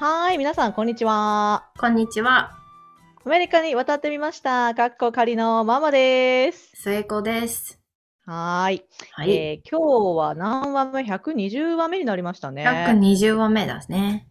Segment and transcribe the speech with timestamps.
[0.00, 1.72] はーい、皆さん、こんにちは。
[1.76, 2.56] こんにちは、
[3.24, 4.72] アメリカに渡ってみました。
[4.76, 6.70] かっこ仮のママです。
[6.76, 7.80] 末子です。
[8.24, 8.82] はーい。
[9.10, 9.30] はい。
[9.32, 12.64] えー今日は何話目 ?120 話目になりましたね。
[12.64, 14.28] 120話目ですね。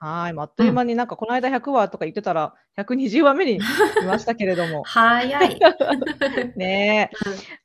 [0.00, 0.32] はーい。
[0.32, 3.60] まああっという間になんかこの間100話とか言ってたら120話目にい
[4.06, 4.82] ましたけれども。
[4.88, 5.60] 早い。
[6.56, 7.16] ねえ。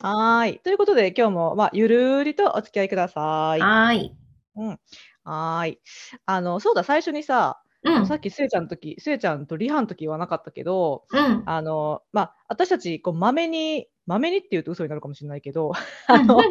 [0.06, 0.60] はーい。
[0.60, 3.62] ということで今日も、まあ、ゆるーりとお付き合いください。
[3.62, 4.16] はーい。
[4.58, 4.80] うん。
[5.28, 5.80] はーい。
[6.26, 8.06] あの、そうだ、最初にさ、うん。
[8.08, 11.44] さっきせいちゃんの時、せいちゃんとリハの時言わなかったけど、うん。
[11.46, 15.72] あの、まあ、私たち、こう、まめに、まめにって言うと嘘になるかもしれないけど、
[16.08, 16.46] あの、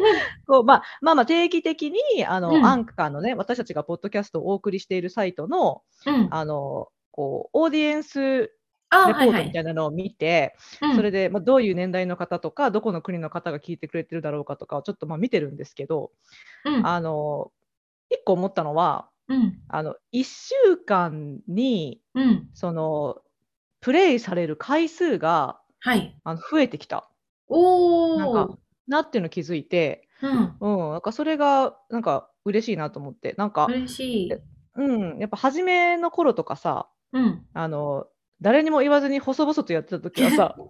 [0.47, 6.27] こう、まあ、まあまあ、定期的に、あの、うんアンカーのね、私たちがポッドキャストをお送りしているサイトの、うん。
[6.31, 8.19] あの、こう、オーディエンス
[8.89, 9.51] あ、レポートみはいはい。
[9.53, 16.11] たいなのを見て、うんそれで、まあ、どういう年代の方とか、どこの国の方が聞いてくれてるだろうかとかをちょっとまあ見てるんですけど、
[16.65, 16.85] うん。
[16.85, 17.51] あの、
[18.09, 19.59] 一個思ったのは、うん。
[19.67, 22.49] あの、一週間に、うん。
[22.53, 23.17] その、
[23.81, 26.17] プレイされる回数が、はい。
[26.23, 27.09] あの増えてきた。
[27.47, 28.57] おなんーか。
[28.87, 30.55] なっていうの気づいて、うん。
[30.59, 34.33] うん、なんかそれがなんか嬉しいなと思って、なんか、嬉しい。
[34.75, 37.45] うん、やっぱ初めの頃とかさ、うん。
[37.53, 38.07] あの、
[38.41, 40.65] 誰にも言わずに細々とやってた時はさ、 うん。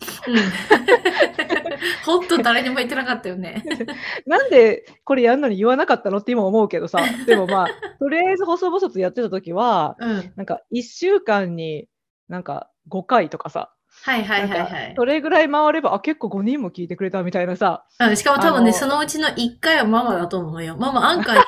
[2.05, 3.63] ほんと誰にも言ってなかったよね。
[4.25, 7.67] なんでこれやるのに言わなかったのって今思うけどさ、でもまあ、
[7.99, 10.33] とりあえず細々とやってた時は、うん。
[10.35, 11.87] なんか1週間に
[12.29, 13.71] なんか5回とかさ、
[14.03, 18.15] はいはいはいはいそれぐらい回れば、あ、結構5人も聞いてくれたみたいなさ、うん。
[18.15, 20.77] しかも多分ね、そのうちの1回はママだと思うよ。
[20.77, 21.41] ママアンカーに、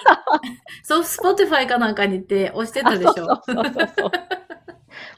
[0.83, 3.14] そう、 Spotify かなんかに行って押してたでしょ。
[3.14, 4.11] そうそうそうそう。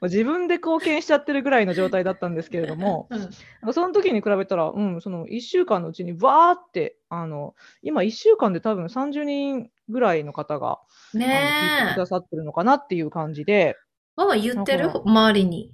[0.02, 3.08] もう自分で貢献しちゃってるぐらいの状態だったんですけれども、
[3.64, 3.74] うん。
[3.74, 10.80] その時に比べたら、うん、その1週間のうちにわーって、あの、今1週間で多分30人ぐらいの方が、
[11.14, 12.06] あの聞いてねえくだ。
[12.06, 13.76] さってるのかなっていう感じで、
[14.16, 14.90] ママ言ってる？
[15.06, 15.72] 周りに。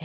[0.00, 0.04] え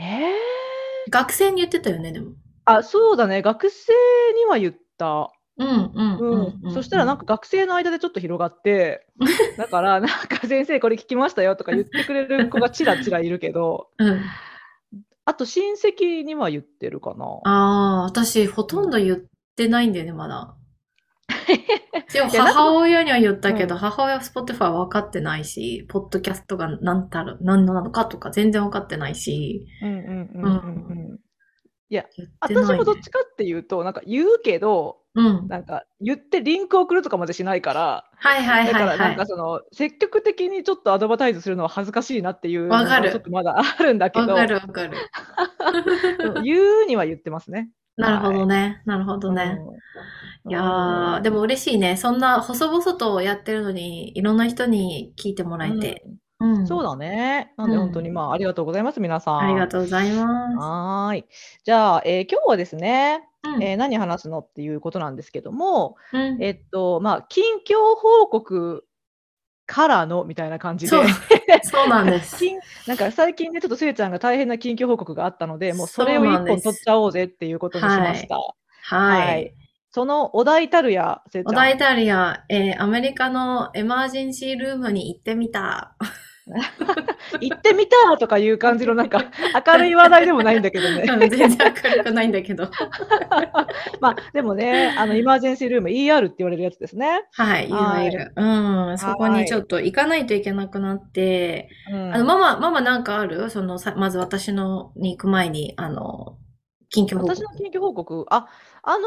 [1.08, 2.32] ー、学生に言ってたよね、でも。
[2.64, 3.92] あ、そうだね、学生
[4.36, 5.30] には言った。
[5.56, 6.72] うんうんうん、うん。
[6.72, 9.06] そしたらなんか学生の間でちょっと広がって、
[9.56, 14.20] だからなんか先生これ聞きましたよとか言ってくれる子がちらちらいるけど、うん。
[15.26, 17.24] あと親戚には言ってるかな。
[17.44, 19.16] ああ、私、ほとんど言っ
[19.56, 20.56] てないんだよね、まだ。
[22.12, 31.18] でも母親には言ったけど、うん母親は Spotify 分かってないし、ポッドキャストが何たる、何なのかとか全然分かってないし、うんうんうんうん
[31.88, 32.06] い、ね。
[32.40, 35.48] 私もどっちかっていうと、なんか言うけど、うん。
[35.48, 39.08] なんか言ってリンク送るとかまでしないから、はいはいだからはいはい。
[39.10, 44.92] なんかその積極的にちょっとアドバタイズするのは恥ずかしいなっていうのわかるがちょっとまだあるんだけど、わかるわかる。
[46.42, 47.70] 言うには言ってますね。
[47.96, 48.82] なるほどね。
[48.86, 49.56] なるほどね。
[49.58, 49.74] うん
[50.46, 51.96] いやー、でも嬉しいね。
[51.96, 56.04] そんな細々とやってるのに、いろんな人に聞いてもらえて。
[56.38, 56.66] うん。
[56.66, 57.54] そうだね。
[57.56, 59.38] なんでうん本当にまあありがとうございます、皆さん。
[59.38, 60.56] ありがとうございます。
[60.58, 61.24] はーい。
[61.64, 68.86] じゃあ、えー今日はですね、うんえー何話すのっていうことなんですけども、うんえっと、まあ、近況報告
[69.66, 72.36] からのみたいな感じでそう、 なんです。
[72.38, 78.38] 近なんか最近ね、ちょっとせいちゃんが大変な近況報告があったので、もうそれを一そうなんです本取っちゃおうぜっていうことにしました。
[78.82, 79.54] はい。
[79.90, 81.54] そのお題たるや、せいちゃん。
[81.54, 85.96] お題タリア、えーアメリカのエマージェンシールームに行ってみた。
[87.40, 89.24] 行ってみたとかいう感じのなんか
[89.66, 91.04] 明るい話題でもないんだけどね。
[91.08, 92.68] うん全然明るくないんだけど。
[94.00, 97.22] まあでもね、あの、イマージェンシールーム ER って言われるやつですね。
[97.32, 98.32] はい、いわゆる。
[98.36, 98.44] う
[98.92, 103.48] ん、そこにちょっと行かないといけなくなって、うんあの、ママ、ママなんかある？
[103.48, 106.36] その、さまず私のに行く前に、あの、
[106.90, 107.36] 近況報告。
[107.36, 108.48] 私の近況報告、あ、
[108.82, 109.04] あの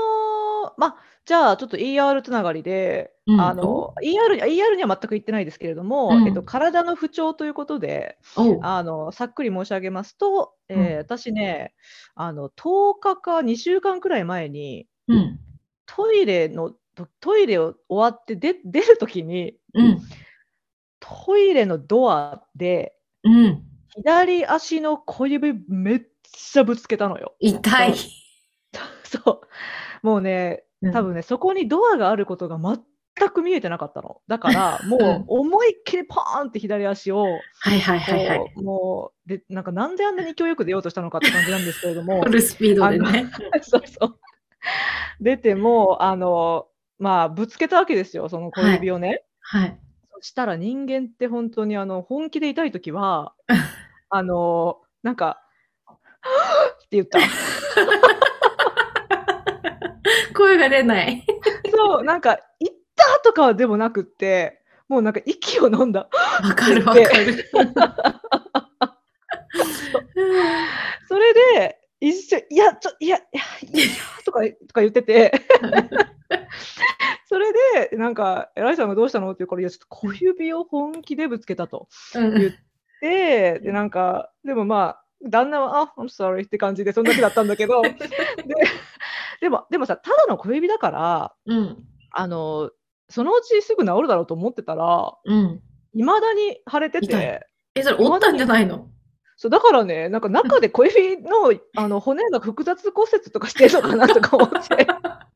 [0.69, 0.95] ーまあ、
[1.25, 3.41] じゃあちょっと ER つながりで、うん。
[3.41, 6.27] あの、ER に、ER には全く行ってないですけれども、うん。
[6.27, 8.17] えっと、体の不調ということで、
[8.61, 10.97] あの、さっくり申し上げますと、えーうん。
[10.99, 11.73] 私ね、
[12.15, 15.39] あの、10日か2週間くらい前に、うん。
[15.85, 20.01] トイレの、トトイレを終わって出出るときに、うん。
[20.99, 23.63] トイレのドアで、うん。
[23.89, 26.01] 左足の小指めっ
[26.31, 27.35] ちゃぶつけたのよ。
[27.39, 27.95] 痛い。
[29.03, 30.05] そう。
[30.05, 34.21] もうね、うん多分ね、そこにドアがあることが全く見えてなかったの。
[34.27, 38.53] だから、 もう思いっきりパーンって左足を、はいはいはいはい。
[38.61, 43.31] もう、で、なんかなんであんなに勢いよく出ようとしたのかって感じなんですけれどもフ、ルスピードでね。
[43.63, 44.19] そうそう。
[45.19, 46.67] 出ても、あの、
[46.99, 49.23] まあ、ぶつけたわけですよ、その小指をね。
[49.39, 49.79] はい。
[50.13, 53.33] そしたら人間って本当にあの、本気で痛いときは、
[54.09, 55.41] あの、なんか、
[56.91, 57.19] 言った。
[60.33, 61.25] 声が出ない。
[61.71, 66.07] そう、なんか、行ったとかはでもなくって、もうなんか息を飲んだ。
[66.43, 67.07] わかるわかる。
[71.07, 73.41] それで、一緒、いや、ちょ、いや、いや、
[73.73, 73.85] いや、
[74.23, 75.31] とか、とか言ってて、
[77.27, 77.51] それ
[77.89, 82.51] で、なんか、偉いさんがどうしたのって言うから、いや、ちょっと小指を本気でぶつけたとうん言っ
[83.01, 87.95] て、で、なんか、でもまあ、旦那は、あ、I'm sorry って感じで、そんだけだったんだけど、 で、
[89.41, 91.77] でも、でもさ、ただの小指だから、うん。
[92.11, 92.71] あの、
[93.09, 95.61] そのうちすぐ治るだろうと思ってたら、うん。
[95.93, 98.89] いまだに腫れて痛て、え、それ折ったんじゃないの？
[99.39, 104.87] そうだからね、なんか中で小指のあの骨が複雑骨折とかしてるのかなとか思って。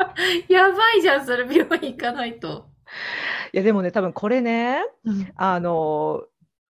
[0.52, 2.66] やばいじゃん、それ病院行かないと。
[3.54, 5.32] いやでもね、多分これね、うん。
[5.36, 6.24] あの、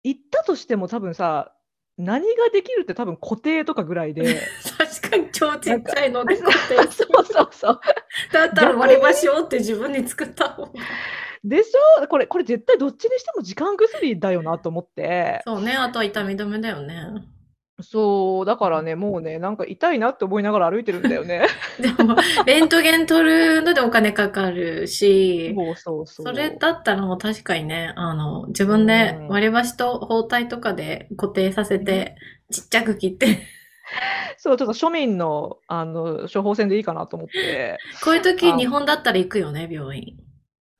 [0.03, 1.54] 行ったとしても多分さ、
[1.97, 4.41] 何ができるって多分固定とかぐらいで。
[4.77, 6.75] 確かに超ちっちゃいので固定。
[6.91, 7.79] そうそうそう。
[8.33, 10.71] だったら割り箸をって自分に作った方が。
[11.43, 12.07] でしょ？
[12.07, 15.41] これ、これ絶対どっちにしても時間薬だよなと思って。
[15.45, 16.97] そうね、あとは痛み止めだよね。
[17.81, 21.45] そう、だからね、もうね、なんか痛いなって思いながら歩いてるんだよね。
[21.79, 26.25] でも、レントゲン取るのでお金かかるし、そうそうそう。
[26.27, 32.15] それだったらもう確かにね、あの、自分でうん割り箸と包帯とかで固定させて、
[32.49, 33.39] ちっちゃく切って、
[34.37, 37.77] そう、ちょっと庶民の、あの、処方箋でいいかなと思って。
[38.03, 40.17] こういう時あ日本だったら行くよね、病院。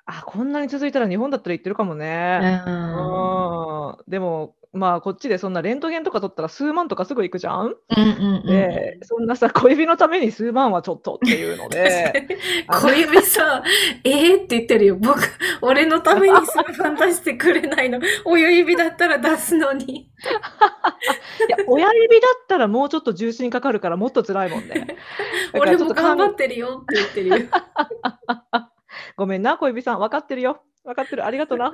[0.06, 2.38] あ、こんなに続いたら日本だったら行ってるかもうね。
[2.39, 2.41] ん。
[2.41, 3.98] うん。
[4.07, 7.68] でも、まあ、こっちでそんなレントゲンとか取ったら数万とかすぐ行くじゃん？
[7.68, 8.45] うんうんうん。
[8.45, 12.27] で、そんなさ、 小指のために数万はちょっとっていうので、
[12.68, 13.63] 小指さ、
[14.04, 14.98] えーって言ってるよ。
[14.98, 15.19] 僕、
[15.62, 18.00] 俺のために数万出してくれないの。
[18.25, 19.86] 親指だったら出すのに。
[21.48, 24.98] いや、親指だったらもうちょっと重心かかるからもっと辛いもんね。
[25.54, 27.48] 俺も頑張ってるよって言ってるよ。
[29.15, 30.00] ごめんな、小指さん。
[30.00, 30.62] 分かってるよ。
[30.83, 31.25] 分かってる。
[31.25, 31.71] ありがとな。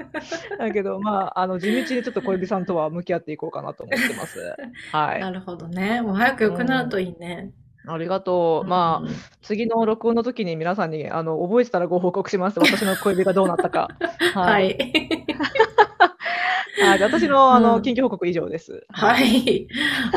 [0.57, 4.55] だけど、まあ、あの、地道にちょっと小指さんとは向き合っていこうかなと思ってます。
[4.91, 5.19] はい。
[5.19, 6.01] なるほどね。
[6.01, 7.51] もう早く良くなるといいね。
[7.87, 8.67] ありがとう。
[8.67, 9.09] まあ、
[9.41, 12.59] 次の録音の時に皆さんに、あの、覚えてたらご報告します。
[12.59, 13.89] 私の小指がどうなったか。
[14.35, 14.45] あ、 は。
[14.45, 14.77] はいい。
[14.77, 15.25] はい、
[16.77, 18.85] じゃあ私の、あの、うん近況報告以上です。
[18.89, 19.19] は。
[19.19, 19.67] い。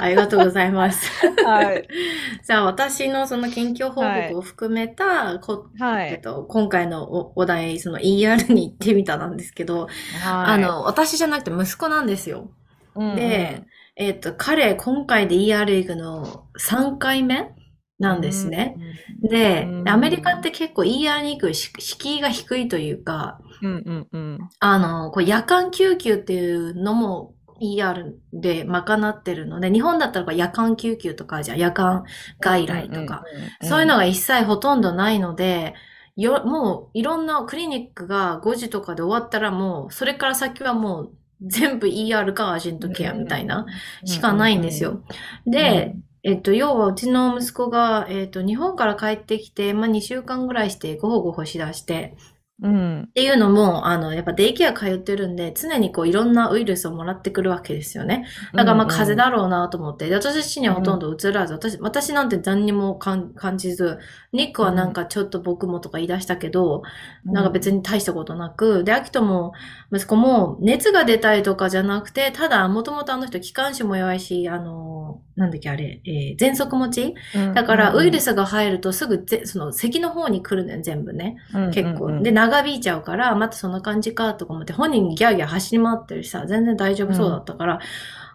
[0.01, 1.11] ありがとうございます。
[1.45, 1.89] はい。
[2.47, 6.13] じゃあ私のその近況報告を含めたこ、はい。
[6.13, 9.89] えっと、今回のおお題、その ER に行ってみたなんですけど、
[10.25, 12.51] あの、私じゃなくて息子なんですよ。
[12.95, 13.63] はい、で、
[13.97, 17.55] えっと、彼、今回で ER 行くの3回目
[17.99, 18.77] なんですね。。
[19.23, 24.39] でう、んアメリカって結構 ER に行くし敷居が低いというか、うんうんうん。
[24.61, 32.05] あの、こう夜間救急っていうのも ER で賄ってるので、日本だったら夜間救急とかじゃ夜間
[32.41, 33.25] 外来とか、
[33.61, 35.75] うん、そういうのが一切ほとんどないので、
[36.17, 41.13] よ、もういろんなクリニックが5時とかで終わったらもう、それから先はもう
[41.43, 43.67] 全部 ER かアージェントケアみたいな
[44.05, 45.03] しかないんですよ。
[45.47, 45.95] で、
[46.25, 52.17] えっと、要はうちの息子が、えっと、日本から帰ってきて、まあ、2週間ぐらいしてごほごほしだして、
[52.63, 53.03] うん。
[53.03, 58.27] っていうのも、あの、やっぱデイケア通ってるんで、常にこういろんなウイルスをもらってくるわけですよね。
[58.55, 63.99] だからまあ風邪だろうなと思って、で私自身にはほとんど映らず、私、私なんて何にも感感じず、
[64.33, 66.83] ニックはなんかちょっと僕もとか言い出したけど、
[67.27, 67.75] なんか別に。
[67.75, 69.53] に大したことなく、で、アキトも、
[69.93, 77.15] 息子も、熱が出たりとかじゃなくて、ただ、もともとあの人、気管支も弱いし、あの、なんだっけ、あれ、えー、喘息持ち？
[77.55, 81.37] だから、ウイルスが入るとすぐぜ、その、咳の方に来るのよ、全部ね。
[81.73, 82.23] 結構。
[82.23, 87.81] で、長引いちゃうから、またそんな感じか、とか思って、本人にギャーギャー走り回ってるしさ、全然大丈夫そうだったから、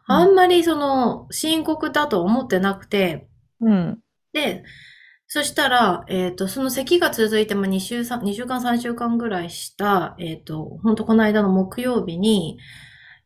[0.08, 3.28] あんまりその、深刻だと思ってなくて、
[3.62, 4.00] うん。
[4.34, 4.64] で、
[5.28, 12.58] そしたら、えっ、と、その咳が続いて、まあ、2週、3 2週間、3週間ぐらいした、えっ、と、本当この間の木曜日に、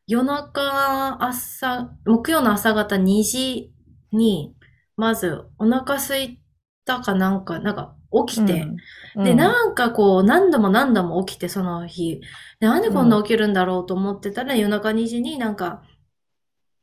[0.06, 3.72] 夜中、朝、木曜の朝方2時
[4.12, 4.54] に、
[4.98, 6.42] まず、お腹空い
[6.84, 7.96] たかなんか、なんか、
[8.27, 8.74] 起きて、
[9.22, 12.22] で、なんかこう、何度も何度も起きて、その日。
[12.60, 15.84] でなんでこんな起きるんだろうと思ってたら、夜中2時になんか、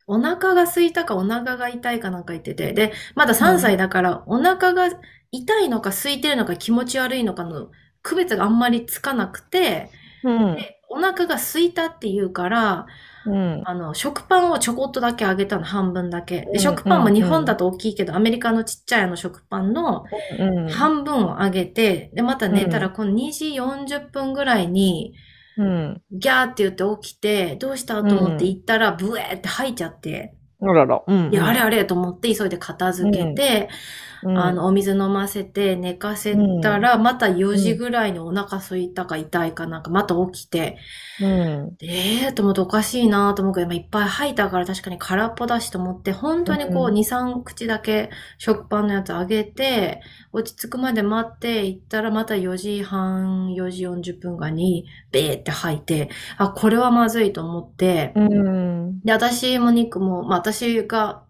[0.07, 4.89] お腹が空いたかお腹が痛いかなんか言ってて、で、まだ3歳だから、お腹が
[5.31, 7.71] 痛いのか空いてるのか気持ち悪いのかの
[8.03, 9.91] 区別があんまりつかなくて、
[10.25, 10.57] うん。
[10.57, 12.87] でお腹が空いたって言うから、
[13.27, 13.63] うん。
[13.65, 16.45] あの、食パンをちょこっとだけあげたの、半分だけ。
[16.47, 20.05] うんで、食パンも日本だと大きいけど、アメリカのちっちゃいあの食パンの
[20.39, 20.69] うん。
[20.69, 25.15] 半分をあげて、で、また寝たら、この2時40分ぐらいに、
[25.57, 26.03] うん。
[26.13, 31.03] ギャーって言って起きて、どうしたと思って行ったら、ブエーって吐いちゃって、あらら。
[31.31, 33.69] いや、あれあれと思って急いで片付けて、
[34.23, 40.79] うん、あの、お水飲ませて寝かせたら、また4時ぐらいにお腹空いたか痛いかなんか、また起きて、
[41.21, 41.77] うん。
[41.81, 50.01] ええー、と思っておかしいなと思うけど、まあいっぱい吐いたから確かに空っぽだしと思って、本当にこううん2、3口だけ食パンのやつあげて、
[50.33, 59.01] 落ち着くまで待って行ったらまた4時半、4時40分がに、ベーって吐いて、あ、これはまずいと思って、うん。
[59.01, 61.25] で、私もニックも、まあ私が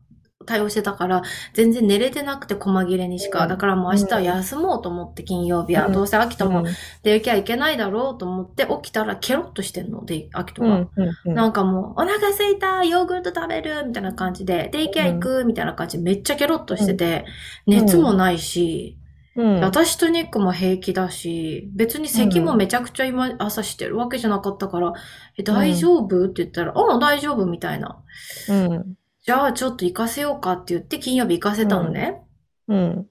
[0.51, 1.23] 対応してたから、
[1.55, 3.45] 全然寝れてなくて細切れにしか。
[3.45, 5.87] うんだからもう明日は休もうと思って金曜日は。
[5.87, 6.65] うんどうせ秋とも
[7.05, 10.05] 出行きゃいけないだろうと思って起きたらケロッとしてんの。
[10.05, 10.69] で、秋とが。
[10.69, 10.91] うん。
[11.27, 11.35] うん。
[11.35, 17.25] なんかもう、お腹すいたヨーグルト食べるみたいな感じで、デイケア行くみたいな感じでめっちゃケロッとしてて、
[17.67, 18.97] 熱もないし、
[19.37, 19.61] うん。
[19.61, 24.93] 私とニックも平気だし、別に咳もめちゃくちゃ今朝してるわけじゃなかったから、
[25.39, 26.25] え、大丈夫？
[26.25, 28.03] って言ったら、ああ、大丈夫みたいな。
[28.49, 28.95] うん。
[29.23, 32.23] じゃあちょっと行かせようかって言って金曜日行かせたのね。
[32.69, 33.07] うん。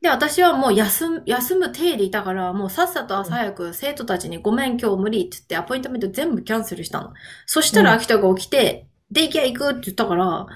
[0.00, 7.12] で、私はもう休む、休む体でいたから、もうさっさと朝早く生徒たちにごめん今日無理って言ってアポイントメント全部キャンセルしたの。
[7.46, 10.46] そしたらうん秋田が起きて、デイケア行くって言ったから、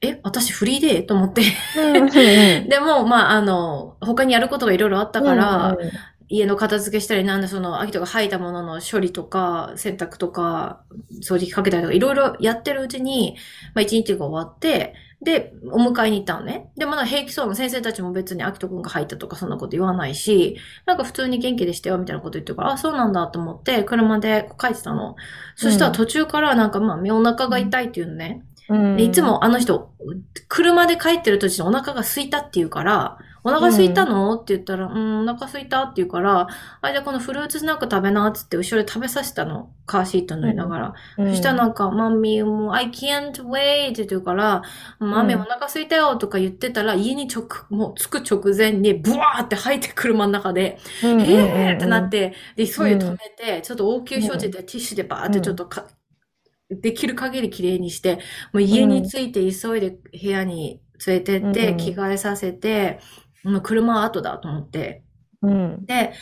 [0.00, 1.42] え、私フリーデーと思って。
[1.76, 2.06] うん。
[2.68, 5.90] でも、まあ、あの、他にやることがいろいろあったから、うん
[6.28, 10.82] 家の片付けしたり、なんでその、秋田が吐いたものの処理とか、洗濯とか、
[11.22, 13.36] 掃除機かけたりとか、いろいろやってるうちに、
[13.74, 16.70] まあ一日が終わって、で、お迎えに行ったのね。
[16.76, 20.56] で、まだ平気そうな先生たちも別に秋人くんが入ったとかそんなこと言わないし、
[20.86, 25.16] なんか普通に元気でしたよみたいなこと言ってるから、あ、そうなんだと思って、車で帰ってたの。
[25.56, 28.44] そしたら途中からなんかまあ、お腹が痛いっていうのね。
[28.68, 28.96] うん。
[28.96, 29.94] でいつもあの人、
[30.48, 34.34] 車で帰ってる途中にお腹が空いたって言うから、お腹空いたの？
[34.34, 36.48] って言ったら、うん、お腹空いたって言うから、
[36.82, 39.70] あ、じゃあこのフルーツスナック食べなっつって後ろで食べさせたの。
[39.86, 40.94] カーシート乗りながら。
[41.16, 44.62] うん、そしたらなんか、マミーもう、I can't wait って言うから、
[44.98, 53.12] マミーお腹空いたよとか言ってたら、家に直、もう着く直前に、ブワーって吐いて車の中で、うん、えーってなって、で、急いで止うん。
[53.12, 55.86] めて、ちょっと応急処置でティッシュでバーってちょっとか、
[56.70, 58.16] できる限り綺麗にして、
[58.52, 63.00] もう家に着いて急いで部屋に連れてって、うん着替えさせて、
[63.44, 65.04] もう車は後だと思って。
[65.42, 65.86] うん。
[65.86, 66.12] で、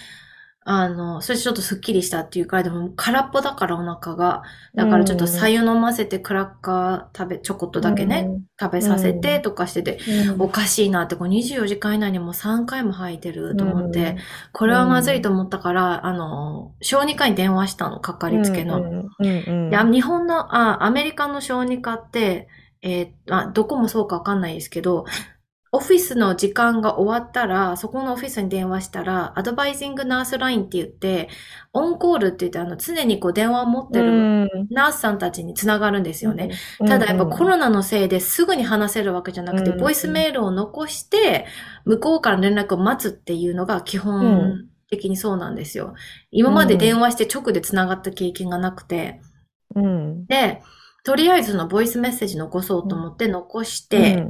[0.68, 4.42] あの、それちょっとスッキリしたっていうから、でも空っぽだからお腹が。
[4.74, 8.28] だからちょっと白湯飲ませてクラッカー食べ、ちょこっとだけね、
[8.60, 10.00] 食べさせてとかしてて、
[10.32, 14.16] うん、おかしいなって、こう24時間以内にもう3回も吐いてると思って、
[14.50, 19.04] これはまずいと思ったから、あの、小児科に電話したの、かかりつけの。
[19.20, 22.48] 日本のあ、アメリカの小児科って、
[22.82, 25.04] えーあ、どこもそうかわかんないですけど、
[25.76, 31.28] オフィスの時間が終わったら、そこのオフィスに電話したら、アドバイジングナースラインって言って、
[31.74, 34.12] オンコールって言って、あの、常にこう電話を持ってるう
[34.44, 36.50] んナースさんたちにつながるんですよね。
[36.80, 41.44] うんただやっぱコロナのせいですぐに話せるわけじゃなくて、うんボイスメールを残して、
[41.84, 45.94] 向こうから連絡を待つっていうのが基本的にそうなんですよ。
[46.30, 49.20] 今まで電話して直で繋がった経験がなくて。
[49.74, 50.26] うん。
[50.26, 50.62] で、
[51.04, 54.26] とりあえずのボイスメッセージ残そうと思って残して、で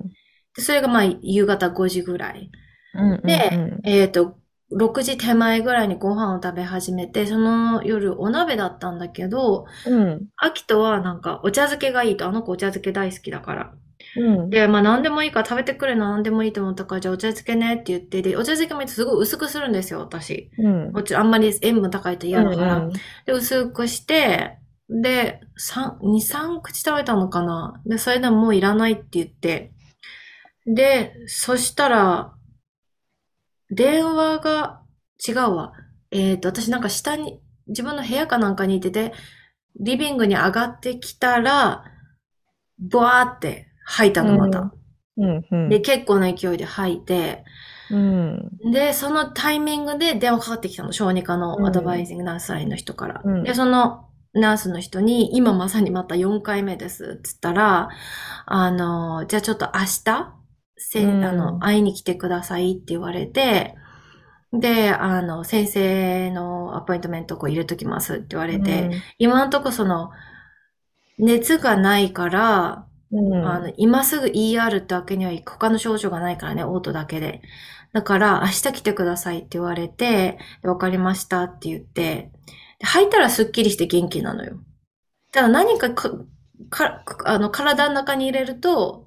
[0.59, 2.51] それがまあ夕方5時ぐらい。
[2.95, 4.39] うん、でうんえっ、と、
[4.73, 13.75] 6時手前ぐらいにご飯を食べ始めて、その夜お鍋だったんだけど、うん、アキトはなんかお茶漬けがいいと、あの子お茶漬け大好きだから。
[14.17, 20.51] うん、で、まあ何でもいいから食べてくれな何でもいいと思ったから、じゃあお茶漬けねって言って、で、お茶漬けもすごい薄くするんですよ、私。
[20.59, 22.77] うん、もちろんあんまり塩分高いと嫌だから。
[22.79, 23.01] うんで、
[23.33, 24.59] 薄くして、
[24.89, 29.73] で、3、2、3口食べたのかなで、それでももういらないって言って。
[30.67, 32.35] で、そしたら、
[33.71, 34.83] 電話が、
[35.27, 35.73] 違うわ。
[36.11, 39.13] えっ、と、私なんか下に、自分の部屋かなんかにいてて、
[39.79, 41.85] リビングに上がってきたら、
[42.79, 44.73] ブワーって吐いたの、また。
[45.17, 45.69] うん、うん。
[45.69, 47.45] で、結構な勢いで吐いて、
[47.91, 53.23] うん、で、そのタイミングで電話かかってきたの、小児科のアドバイジングナースラインの人から。
[53.25, 57.89] うんで、そのナースの人に、今まさにまた4回目です、つったら、
[58.45, 60.35] あの、じゃあちょっと明日、
[60.77, 63.75] せうんあの、会いに来てくださいって言われて、
[64.53, 70.11] で、あの、先生のアポイントメントこう入れときますって言われて、今のとこその、
[71.19, 77.43] 熱がないから、うん、あの、今すぐ ER ってわけにはい他の症状がないからね、オートだけで。
[77.93, 82.31] だから、明日来てくださいって言われて、でわかりましたって言って、
[82.79, 84.59] で吐いたらスッキリして元気なのよ。
[85.33, 86.11] ただ何かか、
[86.71, 89.06] か、あの、体の中に入れると、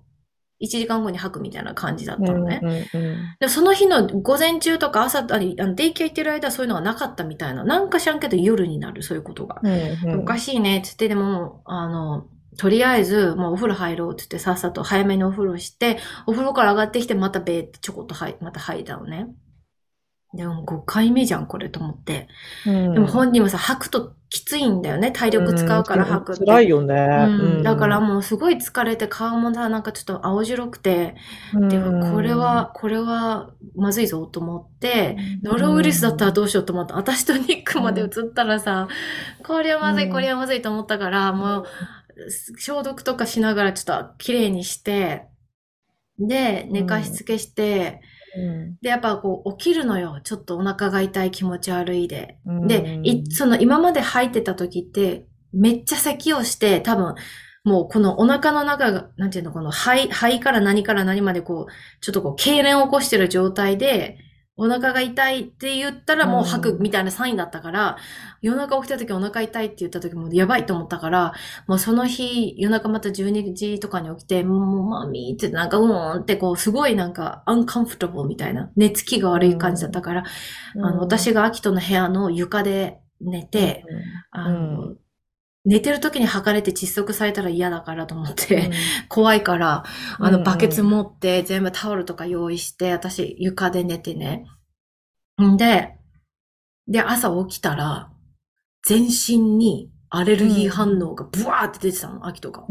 [0.62, 2.60] 1時間後に吐くみたいな感じだったのね。
[2.62, 7.64] うん、うん、でその日の午前中とか朝あのデイケア行ってる間はそういうのがなかったみたいな。
[7.64, 9.62] なんか知らんけど夜になる、そういうことが。
[9.64, 15.98] うん、おかしいねって言って、でも、あの、とりあえず、もうお風呂入ろうって言ってさっさと早めにお風呂して、
[16.28, 19.28] お風呂から上がってきてまたべーってちょこっとはい、また吐いたのね。
[20.34, 22.28] でも5回目じゃん、これと思って。
[22.68, 25.12] うん、でも本人はさ、吐くときついんだよね。
[25.12, 26.46] 体力使うから吐くって。
[26.46, 27.64] 辛いよね、うん。
[27.64, 31.16] だからもうすごい疲れて顔もさ、なんかちょっと青白くて、
[31.70, 36.94] でもこれは、これはまずいぞと思って、ノロウイルスだったらどうしようと思った。
[36.94, 38.88] 私とニックまで移ったらさ、
[39.44, 41.66] これはまずい、これはまずいと思ったから、もう、
[42.60, 45.26] 消毒とかしながらちょっと綺麗にして、
[46.20, 48.10] で、寝かしつけして、うん、
[48.82, 50.20] で、やっぱこう、起きるのよ。
[50.24, 52.38] ちょっとお腹が痛い気持ち悪いで。
[52.46, 57.16] うん、で、い、その今まで入ってた時って、めっちゃ咳をして、多分、
[57.64, 64.18] もうこのお腹の中が、なんていうの、この肺、肺から何から何までこう、ちょっとこう、痙攣を起こしてる状態で、
[64.60, 67.98] お腹が痛いって言ったらもう吐くみたいなサインだったから、
[68.42, 71.34] 夜中起きた時お腹痛いって言った時もやばいと思ったから、
[71.68, 80.24] もうその日夜中また12時とかに起きて、もうマミーってなんかうーんってこうすごいなんかアンカンフトブルみたいな、寝つきが悪い感じだったから、
[80.76, 83.86] あの、私が秋との部屋の床で寝て、
[84.32, 84.96] あの、
[85.70, 88.72] 寝てる時に吐かれて窒息されたら嫌だからと思って、うん、
[89.08, 89.84] 怖いから、
[90.18, 94.48] あの、バケツ持って全部タオルとか用意して、私床で寝てね。
[95.40, 95.96] んで、
[96.88, 98.12] で、朝起きたら、
[98.84, 102.66] 全身にアレルギー反応がブワーって出てたの、秋とか。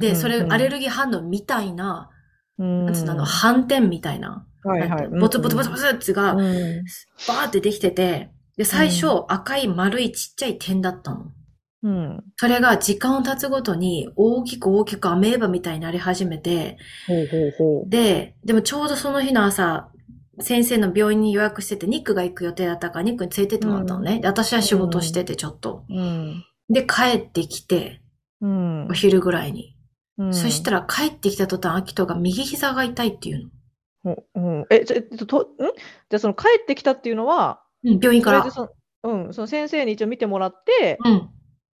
[0.00, 2.10] で、それ、アレルギー反応みたいな、
[2.58, 4.44] なんつうの、あの、反転みたいな。
[4.64, 5.08] はいはい。
[5.08, 11.30] ボツボツボツボツってが、バーってできてて、で、最初、赤い丸いちっちゃい点だったの。
[11.82, 12.24] うん。
[12.36, 19.88] それが時間を経つごとに大きく大きくアメーバみたいになり始めて、ほうほうほうで、でもちょうどその日の朝、
[20.40, 24.14] 先生の病院に予約してて、ニックが行く予定だったから、ニックに連れてってもらったのね。
[24.14, 26.44] うん、で私は仕事してて、ちょっと、うん。
[26.68, 28.00] で、帰ってきて、
[28.40, 29.76] うん、お昼ぐらいに。
[30.16, 33.50] うん、そしたら帰ってきた途端、アキトが右膝が痛いっていう
[34.04, 34.16] の。
[34.34, 35.44] うん、え、ちょ、と、ん？
[36.10, 38.44] じゃあその帰ってきたっていうのは、うん、病院から。
[39.04, 41.28] うん、その先生に一応見てもらって、うん、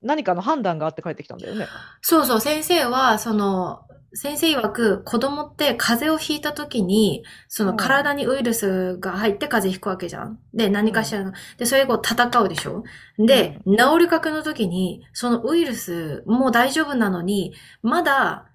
[0.02, 1.66] 何かの判断があって帰ってきたんだよね。
[2.00, 3.84] そうそう、先生は、その、
[4.14, 10.38] 先生曰く子供って風邪をひいた時に、その体にウイルスが入って風邪ひくわけじゃん。
[10.54, 11.32] で、何かしらの。
[11.58, 12.84] で、それを戦うでしょ
[13.18, 18.46] で、治りかけの時に、そのウイルスもう大丈夫なのに、まだ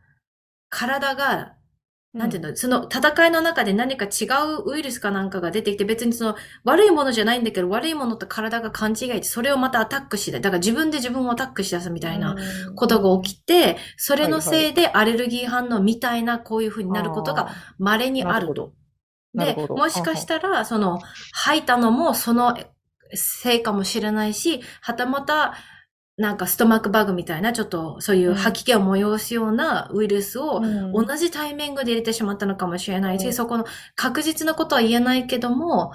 [0.69, 1.53] 体が
[2.13, 12.35] なんていうの、その戦いの中で何か違うウイルスかなんかが出てきて、別にその悪いものじゃないんだけど、悪いものと体が勘違いして、それをまたアタックして、だから自分で自分をアタックし出すみたいな
[12.75, 17.49] ことが起きて、それのせいでアレルギー反応みたいなこういう風になることが
[17.79, 18.53] 稀にある。
[18.53, 18.73] と。
[19.33, 20.99] で、もしかしたら、その、
[21.31, 22.55] 吐いたのもその
[23.15, 25.55] せいかもしれないし、はたまた、
[26.15, 30.61] なんかストマックバグみたいな、ちょっとそういう吐き気を催すようなウイルスを
[30.93, 35.91] 同じタイミングで入れてしまったのかもしれないし、うん、そこの確実なことは言えないけども、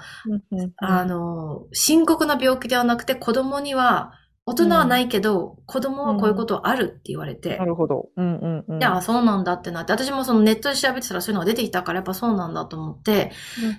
[0.51, 4.13] うん、あの、深刻な病気ではなくて子供には、
[4.45, 7.57] 大人はないけど、うん、子供はこういうことあるって言われて。
[7.57, 8.07] なるほど。
[8.17, 8.81] うんうんうん。
[8.81, 13.31] いや、そうなんだってなって、私もそのネットで調べてたらそういうのが出てきたから、やっぱそうなんだと思って、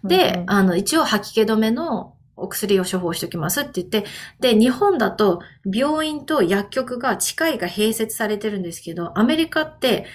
[0.05, 4.05] で、あの、一応吐き気止めのお薬を処方しておきますって言って、
[4.41, 10.07] で、日本だと病院と薬局が近いが併設されてるんですけど、アメリカって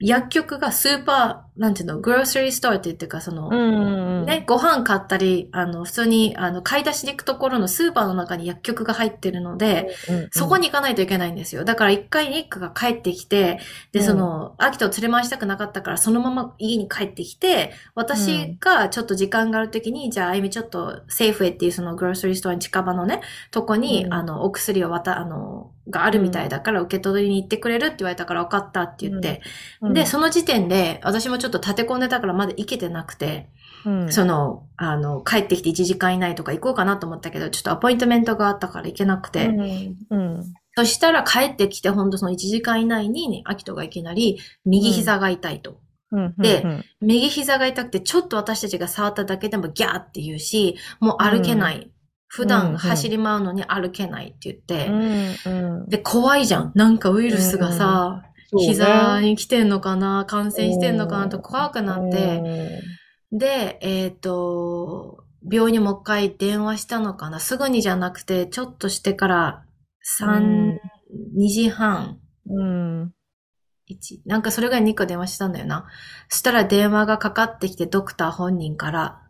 [0.00, 9.88] 薬局がスーパー、なんていうの、グローサリーストアって言ってか、その、ね、ご飯買ったり、あの、普通に、あの、買い出しに行くところのスーパーの中に薬局が入ってるので、
[10.30, 11.64] そこに行かないといけないんですよ。
[11.64, 13.58] だから一回ニックが帰ってきて、
[13.90, 29.40] で、その、アキトを連れ回したくなかったから、そのまま家に帰ってきて、私がちょっと時間があるときに、じゃあ、あゆみちょっと、セーフウェイっていうそのグローサリーストアに近場のね、とこに、あの、お薬を渡、あの、があるみたいだから受け取りに行ってくれるって言われたから分かったって言って、
[29.80, 33.48] うん、で、その時点で私もちょっと立て込んでたからまだ行けてなくて、
[33.86, 39.46] うん、その、あの、帰ってきて1時間以内とか行こうかなと思ったけど、ちょっとアポイントメントがあったから行けなくて、
[40.10, 45.80] うん、そしたら帰ってきてほんとその1時間以内に、アキトがいきなり右膝が痛いと。
[46.38, 46.64] で、
[47.00, 51.90] 右膝が痛くて、ちょっと私たちが触っただけでもギャーって言うし、もう歩けない。
[52.30, 54.88] 普段走り回るのに歩けないって言って、
[55.46, 55.80] うん。
[55.80, 56.72] うん、で、怖いじゃん。
[56.74, 58.22] なんかウイルスがさ、うんうん、
[58.56, 62.82] 膝に来てんのかな、感染してんのかなと怖くなって、
[63.32, 67.40] で、えっ、ー、と、病院にもう一回電話したのかな。
[67.40, 69.64] すぐにじゃなくて、ちょっとしてから
[70.20, 70.78] 3、
[71.36, 72.18] 2時半。
[72.48, 73.12] うん。
[73.90, 74.20] 1。
[74.26, 75.86] なんかそれが2個電話したんだよな。
[76.28, 79.22] そしたら電話がかかってきて、ドクター本人から。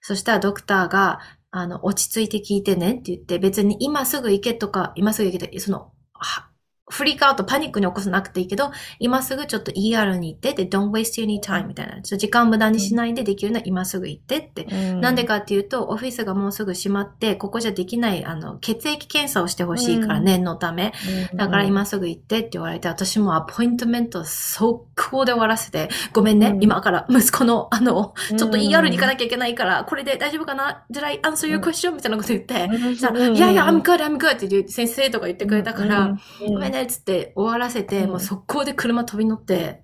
[0.00, 6.50] そしたらドクターが、あの、落ち着いて聞いてねって言って、別に今すぐ行けとか、今すぐ行けて、その、は、
[6.90, 12.02] フリークアウト、パニックに起こさなくていいけど、今すぐちょっと ER に行って、で、don't waste any time みたいな。
[12.02, 14.64] 時間無駄にしないでできるのは今すぐ行ってって。
[14.64, 15.00] うん。
[15.00, 20.24] なんでかっていうと、オフィスがもうすぐ閉まって、ここじゃできない、あの、血液検査をしてほしいから、うん。
[20.24, 20.92] 念のため。
[21.34, 26.62] だから今すぐ行ってって言われて、私もアポイントメント速攻で終わらせて、ごめんね、うん。
[26.62, 28.36] 今から息子の、あの、うん。
[28.36, 31.92] ちょっと ER に行かなきゃいけないから、これで大丈夫かな ?Did I answer your question?
[31.94, 33.36] みたいなこと言って、うん。
[33.36, 36.18] いやいや、I'm good, I'm good って言って先生とか言ってくれたから、うん。
[36.46, 39.82] ごめんねっつって終わらせて、うんもう速攻で車飛び乗って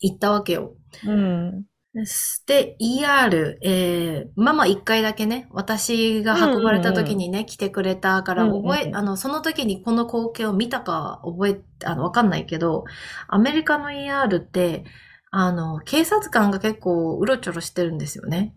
[0.00, 0.74] 行ったわけよ。
[1.06, 1.64] うん
[2.46, 12.84] で、ER、えー、ママ一回だけね、私が運ばれた時にね、来てくれたから、うんうんうん覚え、あの、その時にこの光景を見たか覚え、あの、わかんないけど、
[13.26, 14.84] アメリカの ER って、
[15.32, 18.54] あの、警察官が結構うろちょろしてるんですよね。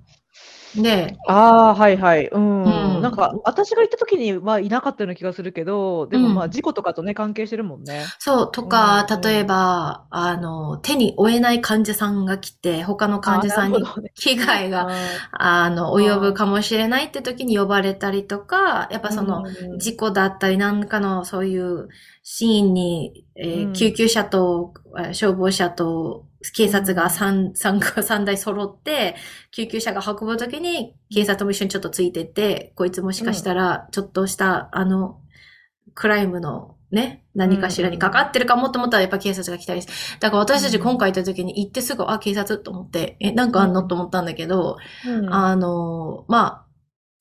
[0.76, 2.28] で、ああ、はいはい。
[2.28, 3.02] うん。
[3.02, 3.02] うん。
[3.02, 8.14] なんか、私が行った時にはいなかったような気がするけど、でもまあ、うん事故とかとね、関係してるもんね。
[8.20, 9.22] そう、とか、うん。
[9.22, 14.14] 例えば、あの、手に負えない患者さんが来て、他の患者さんにあーなるほどね。
[14.16, 19.80] 危害が、あ あの、及ぶかもしれないって時に呼ばれたりとか、やっぱその、うん。
[19.80, 21.90] 事故だったり、何かのそういう
[22.24, 23.74] シーンに、えーうん。
[23.74, 29.16] 救急車と、えー消防車と警察が3、三三台揃って、
[29.52, 35.20] 救急車が運ぶときに警察も一緒にちょっとついてって、こいつもしかしたら、ちょっとした、あの、
[35.94, 42.62] クライムのね、何かしらにかかってるかもと思ったらやっぱ警察が来たりしてだから私たち今回行った時に行ってすぐ、あ、警察？
[42.62, 43.84] と思って、え、なんかあんの？
[43.84, 44.78] と思ったんだけど、
[45.08, 45.34] うん。
[45.34, 46.64] あの、まあ、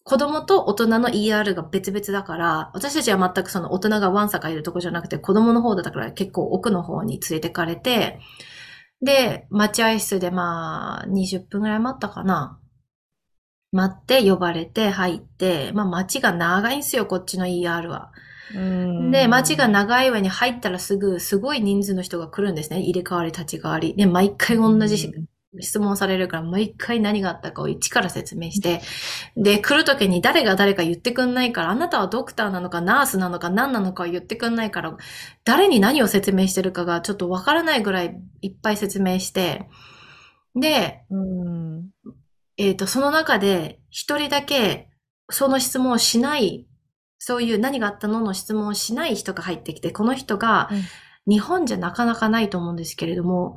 [0.05, 8.19] 子供と大人の ER が別々だから、私たちは全くその大人がワンサかいるとこじゃなくて、子供の方だったから結構奥の方に連れてかれて、
[9.03, 12.59] で、待合室でまあ、20分ぐらい待ったかな。
[13.73, 18.13] 待って、呼ばれて、入って、まあ待ちが長いんですよ、こっちの ER は。
[18.55, 22.81] うんで、待ちが長い上に入ったらすぐ、すごい人数の人が来るんですね。
[22.81, 23.95] 入れ替わり立ち替わり。
[23.97, 25.11] で、毎回同じし
[25.61, 28.81] 質問されるから、毎回何があったかを一から説明して、
[29.37, 34.97] で、来る時に誰が誰か言ってくんないから、あなたはドクターなのかナースなのか何なのか言ってくんないから、
[35.45, 39.69] 誰に何を説明してるかがちょっとわからないぐらいいっぱい説明して、
[40.55, 41.91] で、うん。
[42.57, 44.93] えっ、と、その中で一人だけ
[45.33, 46.67] その質問をしない、
[47.19, 50.69] そういう何があったのの質問をしない人が入ってきて、この人が
[51.27, 53.57] 日本じゃなかなかないと思うんですけれども、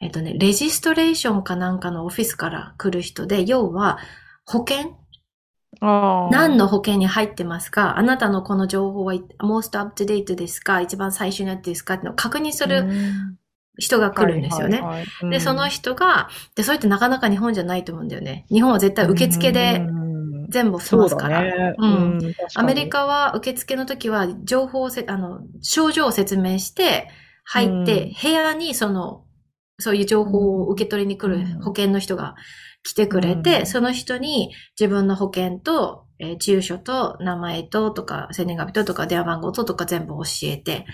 [0.00, 3.98] えっ、とね、レジストレーションかなんかのオフィスから来る人で、要は
[4.44, 4.96] 保険？
[5.80, 7.98] 何の保険に入ってますか？
[7.98, 10.80] あなたのこの情報は most up to date ですか？
[10.80, 11.94] 一番最初のやつですか？
[11.94, 13.36] ってのを確認するうん。
[13.78, 14.82] 人が来るんですよね。
[15.30, 18.46] で、その人が、で、それってなかなか日本じゃないと思うんだよね。
[18.50, 20.48] 日本は絶対受付でうん。
[20.48, 21.42] 全部済そうだますから。
[21.42, 21.74] ね。
[21.76, 22.34] うん。
[22.54, 27.10] アメリカは受付の時は情報をせ、あの、症状を説明して
[27.44, 28.12] 入って、うん。
[28.22, 29.25] 部屋にその、
[29.78, 31.60] そういう情報を受け取りに来るうん。
[31.62, 32.34] 保険の人が
[32.82, 33.66] 来てくれて、うん。
[33.66, 40.86] その人に自分の保険と、えー住所と名前ととか、生年月日ととか電話番号ととか全部教えて、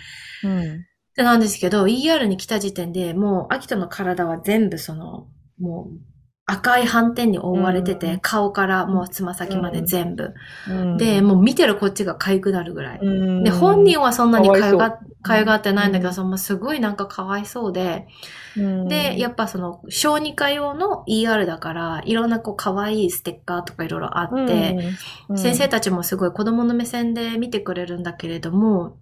[0.42, 0.86] うん。
[1.16, 6.11] でなんですけど、ER に来た時点でもう、秋田の体は全部その、もう、
[6.44, 8.20] 赤い斑点に覆われてて、うん。
[8.20, 10.34] 顔からもうつま先まで全部。
[10.68, 10.96] うん。
[10.96, 12.98] で、もう見てるこっちが痒くなるぐらい。
[13.00, 13.44] うん。
[13.44, 14.72] で、本人はそんなにかわいそう。
[14.72, 16.14] 痒が、痒がってないんだけど、うん。
[16.14, 18.08] そのすごいなんかかわいそうで、
[18.56, 18.88] うん。
[18.88, 24.94] で、やっぱその、小児科用の ER だから、いろんなこう、可愛いステッカーとかいろいろあって、
[25.28, 25.38] うん。
[25.38, 28.96] 先生たちもすごい子供の目線で見てくれるんだけれども、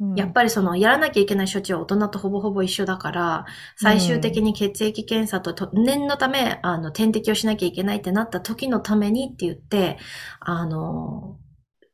[0.00, 0.14] うん。
[0.14, 3.44] やっぱりその、やらなきゃいけない処置は大人とほぼほぼ一緒だから、
[3.76, 9.98] 最終的に血液検査とと念のため、あの、点滴をしなきゃいけないってなった時のためにって言って、
[10.40, 11.36] あの、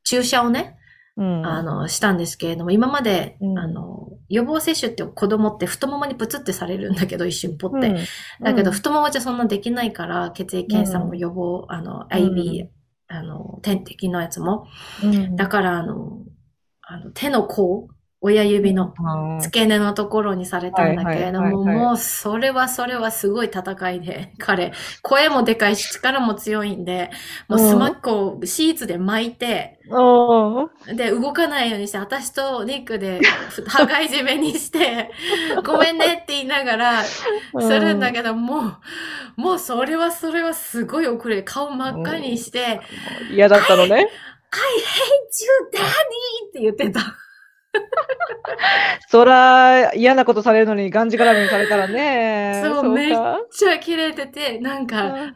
[0.05, 0.79] 注射をね、
[1.17, 1.47] うん。
[1.47, 3.59] あの、したんですけれども、今まで、うん。
[3.59, 7.89] あの、予防接種って子供って太ももにプツってされるんだけど、一瞬ポって。
[7.89, 7.97] うん。
[8.45, 8.77] だけど、うん。
[8.77, 12.67] 太ももじゃそんなできないから、血液検査も予防、あの、IB、
[13.09, 14.67] あの、点滴のやつも。
[15.03, 15.37] うん。
[15.37, 16.19] だから、あの、
[16.83, 17.89] あの手の甲、
[18.27, 18.93] 親指の
[19.41, 27.11] 付け根のところにされたんだけれども、もうそれはそれはすごい戦いで、 彼、声もでかいし力も強いんで、
[27.47, 29.79] もうスマックをシーツで巻いて、
[30.93, 33.21] で、動かないようにして、私とニックで、
[33.69, 35.13] 羽交い締めにして、
[35.65, 37.23] ごめんねって言いながら、す
[37.55, 38.59] るんだけど、も
[39.37, 42.81] う、もうそれはそれはすごい遅れ、顔真っ赤にして、
[43.31, 44.09] 嫌だったのね。
[44.51, 45.87] I hate you, daddy!
[46.49, 47.26] って言ってた。
[49.09, 52.61] そら、嫌なことされるのにがんじがらめにされたらね。
[52.65, 53.39] そうそうめっか。
[53.51, 55.33] ちゃキレてて、なんか、うん Let me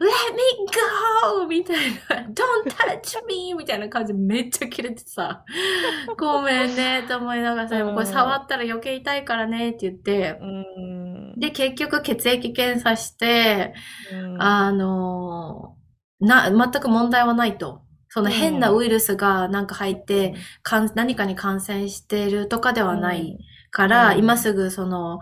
[1.39, 1.47] go!
[1.47, 1.77] みたい
[2.09, 3.53] な、Don't touch me!
[3.53, 5.43] みたいな感じでめっちゃキレてさ、
[6.17, 11.39] ごめんね、と思いながらさ、うんこれ触ったら余計痛いからね、って言って、うん。
[11.39, 13.73] で、結局血液検査して、
[14.13, 15.75] うんあの、
[16.19, 17.81] な、全く問題はないと。
[18.13, 20.91] その変なウイルスがなんか入って、かん。
[20.95, 23.39] 何かに感染してるとかではない
[23.71, 24.19] から、うん。
[24.19, 25.21] 今すぐその、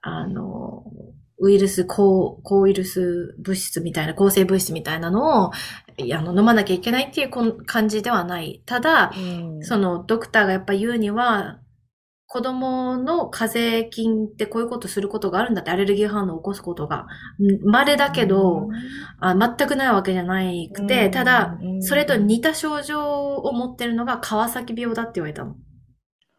[0.00, 0.84] あの、
[1.38, 5.52] ウイルス、抗、抗ウイルス物質みたいな、抗生物質みたいなのを、あ
[6.22, 8.62] の、飲まなきゃいけないっていう感じではない。
[8.64, 9.20] ただ、う
[9.58, 9.62] ん。
[9.62, 11.58] その、ドクターがやっぱ言うには、
[12.34, 17.06] 子供の風邪菌ってこういうことすることがあるんだって、アレルギー反応を起こすことが。
[17.38, 17.70] ん。
[17.70, 18.68] 稀だけど、
[19.20, 21.10] あ全くないわけじゃないくて、うん。
[21.12, 21.80] ただ、うん。
[21.80, 25.54] それと似た症状を持ってるのが川崎病だって言われたの。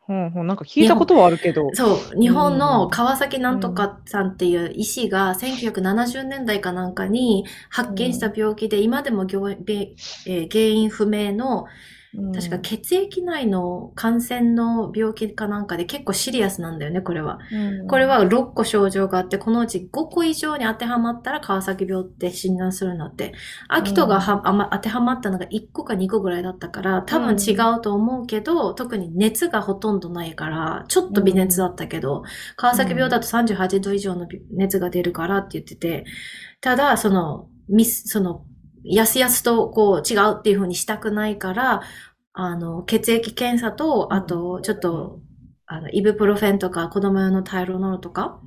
[0.01, 1.69] ほんほんなんか聞いたことはあるけど。
[1.71, 11.67] そう、日本の川崎なんとかさんっていう医師が1970年代かなんかに発見した病気で、今でもえー原因不明の、
[12.17, 12.31] うん。
[12.33, 17.39] 確か血液内の感染の病気かなんかで結構シリアスなんだよね、これは。
[17.51, 17.87] うん。
[17.87, 23.33] これは6個症状があって、このうち5個以上に当てはまったら川崎病って診断するんだって。
[23.67, 32.23] アキトがは、あま、当てはまったのが1個か2個ぐらいだったから、多分違うと思うけど、特に熱がほとんどないから、ちょっと微熱だったけど、
[32.55, 36.05] 川崎病だと38度以上の熱が出るからって言ってて、
[36.61, 38.45] ただ、その、ミス、その、
[38.85, 41.81] やすやすとこう違うっていう風にしたくないから、
[42.33, 45.19] あの、血液検査と、あと、ちょっと、
[45.65, 48.39] あの、イブプロフェンとか子供用のタイロノールとか、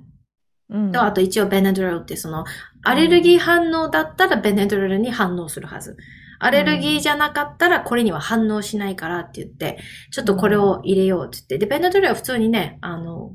[0.70, 2.44] うんと、あと一応ベネドロルってその、
[2.83, 5.96] アレルギー反応だったらベネドロルに反応するはず。
[6.40, 9.79] アレルギーじゃなかったらこれには反応しないからって言って、
[10.12, 11.59] ちょっとこれを入れようって言って。
[11.59, 13.33] で、ベネドロルは普通にね、あの、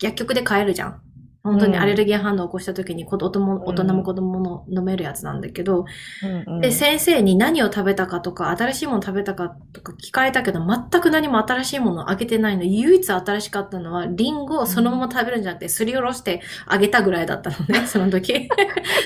[0.00, 1.02] 薬局で買えるじゃん。
[1.42, 5.86] 本当にアレルギー反応を起こした時に子供ん大人も子供も飲めるやつなんだけど、
[6.22, 12.64] うんうんで、先生に何を食べたかとか、新しいもの食べたかとか聞かれたけど、全く何も新しいものをあげてないの。
[12.64, 18.48] 唯一新しかったのは、リンゴをそのまま食べるんじゃなくて、すりおろしてあげたぐらいだったのね、 その時。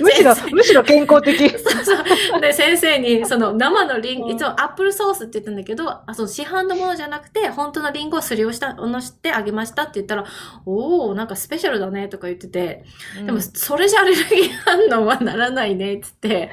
[0.01, 1.49] むしろ、むしろ健康的。
[1.49, 2.41] そうそう。
[2.41, 10.25] で、先生に、その 生のリンゴ、いつもアップルソースって言ったんだけど、あその市販のものじゃなくて、本当のリンゴをすりおろした、おろしてあげましたって言ったら、
[10.67, 12.85] おー、なんかスペシャルだねとか言ってて、
[13.25, 16.07] でも、それじゃアレルギー反応はならないねって。
[16.29, 16.51] 言って、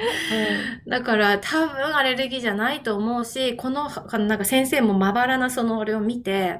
[0.87, 6.59] だから多分アレルギーじゃないと思うし、この、なんか先生もまばらなその俺を見て、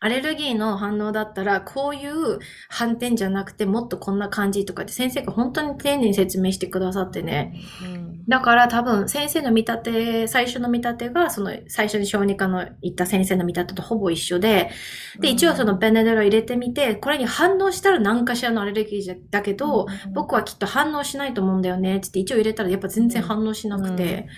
[0.00, 7.54] アレルギーの反応だったら、こういう反転じゃなくて、もっとこんな感じとかって先生が本当に丁寧に説明してくださってね。
[7.84, 8.24] うん。
[8.26, 14.70] だから多分先生の見立て、最初の見立てが、その最初に小児科の言った先生の見立てとほぼ一緒で、
[15.20, 24.28] で、一応そのベネデロ入れてみて、これに反応したら何かしらのアレルギーじゃだけど、僕はきっと反応しないと思うんだよねってって一応入れたらやっぱ全然反応しなくて、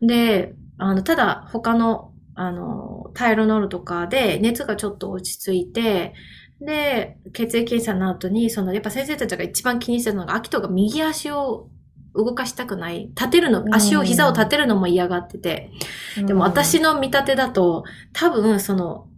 [0.00, 6.14] で、あの、ただ他の、あの、タイロノールとかで熱がちょっと落ち着いて、
[6.60, 11.68] で、血液検査の後に、その、やっぱ先生たちが一番気にしてるのが、アキトが右足を
[12.14, 13.08] 動かしたくない。
[13.08, 15.70] 立てるの、足を、膝を立てるのも嫌がってて。
[16.16, 19.08] でも私の見立てだと、多分その、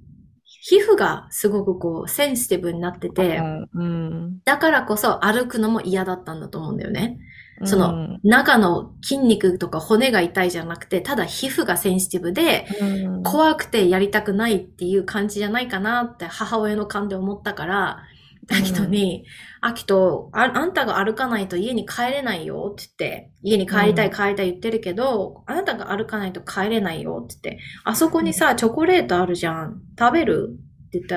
[0.44, 3.40] 皮膚がすごくこう、センシティブになってて、
[3.74, 7.18] うんだからこそ歩くのも嫌だったんだと思うんだよね。
[7.60, 7.66] うん。
[7.66, 13.22] その、中の筋肉とか骨が痛いじゃなくて、ただ皮膚がセンシティブで、うん。
[13.22, 18.02] 怖くてやりたくないっていう感じじゃないかなって母親の勘で思ったから、
[18.48, 19.24] アキトに、
[19.60, 24.12] アキト、ああんたが歩かないと家に帰れないよって言って、家に帰りたいうん。
[24.12, 29.82] 帰りたい言ってるけど、あなたが歩かないと帰れないよって言って、あそこにさ、チョコレートあるじゃん。
[29.98, 30.58] 食べる？
[30.86, 31.16] って言った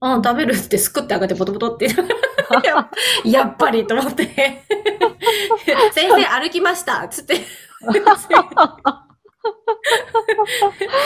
[0.00, 0.54] ら、うん、食べる？
[0.54, 1.86] ってすくってあげてボトボトって。
[1.86, 2.90] や
[3.24, 4.62] やっぱりと思って。
[5.92, 7.34] 先生歩きましたつって。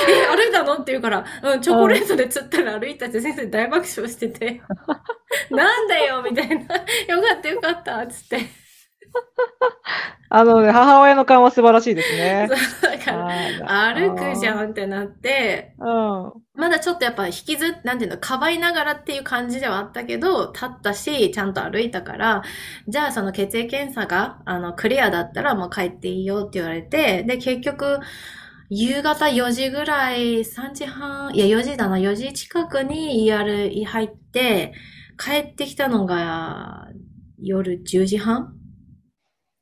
[0.08, 0.74] え、歩いたの？
[0.74, 4.62] って言うから、うん、チョコレートで釣ったら歩いたって先生大爆笑してて、
[5.50, 8.61] なんだよみたいな、よかったよかったつって。
[10.28, 12.48] あのね、母親の勘は素晴らしいですね。
[12.82, 14.48] だから、歩くじん。
[14.48, 16.32] ゃんってなって、うん。
[16.54, 22.42] まだちょっとやっぱ引きず、なんていうの、かばいながらっていう感じではあったけど、立ったし、ちゃんと歩いたから、
[22.88, 28.00] じゃあその血液検査が、あの、クリアだったらもう帰っていいよって言われて、で、結局、
[28.70, 34.72] 夕方4時ぐらい、3時半、いや4時だな、4時近くに ER 入って、
[35.18, 36.88] 帰ってきたのが
[37.38, 38.54] 夜10時半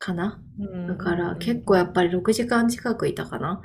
[0.00, 0.42] かな。
[0.58, 3.60] うんだから結構やっぱり6時間近くいたかな。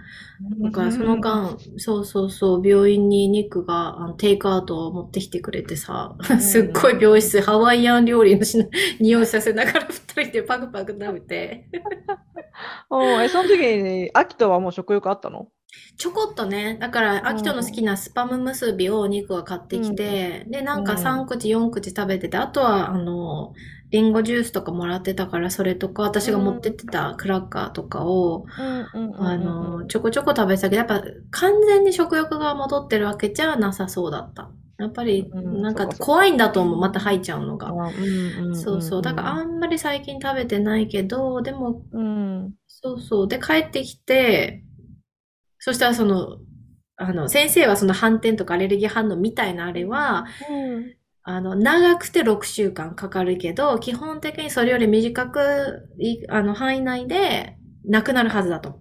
[0.62, 6.24] だからその間、そうそうそう、病院にニックがあのテイクアウトを持ってきてくれてさ、ん。
[6.40, 8.66] すっごい病室、ハワイアン料理のしな
[9.00, 11.68] 匂いさせながら二人で パクパク食べて。
[12.92, 15.48] うんえ、その時に、アキトはもう食欲あったの？
[15.98, 23.54] ちょこっとね、だから、アキトの好きなスパム結びをニックが買ってきて、で、なんかうん3口、4口食べてて、あとは、あの、
[23.96, 34.52] リンゴジュースとかもらってたから、それとか、私が持ってってたクラッカーとかを、あの、ちょこちょこ食べてたけど、やっぱ完全に食欲が戻ってるわけじゃなさそうだった。
[34.78, 37.72] やっぱり、うんなんか怖いんだと思う、また吐いちゃうのが。
[37.72, 37.90] が
[38.54, 39.02] そうそう。
[39.02, 42.54] だからあんまり最近食べてないけど、でも、うん。
[42.68, 43.28] そうそう。
[43.30, 44.62] で、帰ってきて、
[45.60, 46.40] そしたらその、
[46.98, 50.26] あの、先生はその反転とかアレルギー反応みたいなあれは、
[51.28, 58.80] あの、長くて6週間かかるけど、基本的にそれより短く、いあの、範囲内でなくなるはずだと。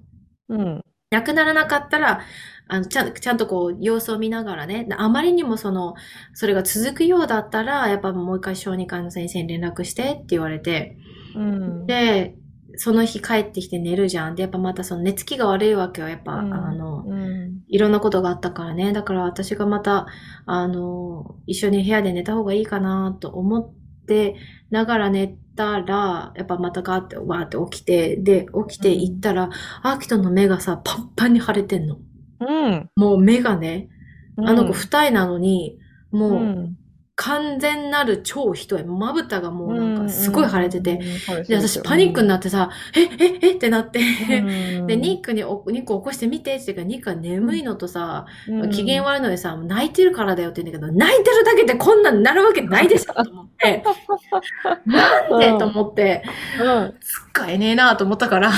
[0.50, 0.82] うん。
[1.10, 2.20] なくならなかったら、
[2.68, 5.94] あの、ちゃん、ちゃんとこう、様子を見ながらね、あまりにもその、
[6.34, 10.98] それが続くようだったら、やっぱもう一回小児科の先生に連絡してって言われて、
[11.34, 11.86] うん。
[11.86, 12.36] で、
[12.76, 14.34] その日帰ってきて寝るじゃん。
[14.34, 16.08] で、やっぱまたその寝つきが悪いわけよ。
[16.08, 17.62] やっぱ、うんあの、うん。
[17.68, 18.92] いろんなことがあったからね。
[18.92, 20.06] だから私がまた、
[20.46, 23.72] あの、一緒に部屋で寝た方がいいかなと思っ
[24.06, 24.36] て
[24.70, 29.50] ながら寝たら、やっぱまたガーってわーって起きて、で、起きて行ったら、
[29.82, 31.98] アキトの目がさ、パンパンに腫れてんの。
[32.40, 32.90] うん。
[32.96, 33.88] もう目がね、
[34.38, 35.78] あの子二重なのに、
[36.10, 36.78] もううん
[37.16, 38.84] 完全なる超一重。
[38.84, 44.42] まぶたがもうなんかすごい腫れてて、、でで、私パニックになってさ、え、え、えってなって、で
[44.86, 48.70] で、ニックにお、ニック起こしてみてって言うから、ニックは眠いのとさ、うん。
[48.70, 53.84] 機嫌悪いのでさ、泣いてるからだよって言うんだけど、泣いてるだけでこんなんなるわけないでしょと思って、
[54.84, 56.24] なんでと思って、
[56.60, 56.94] うん。
[57.00, 58.50] 使えねえなと思ったから、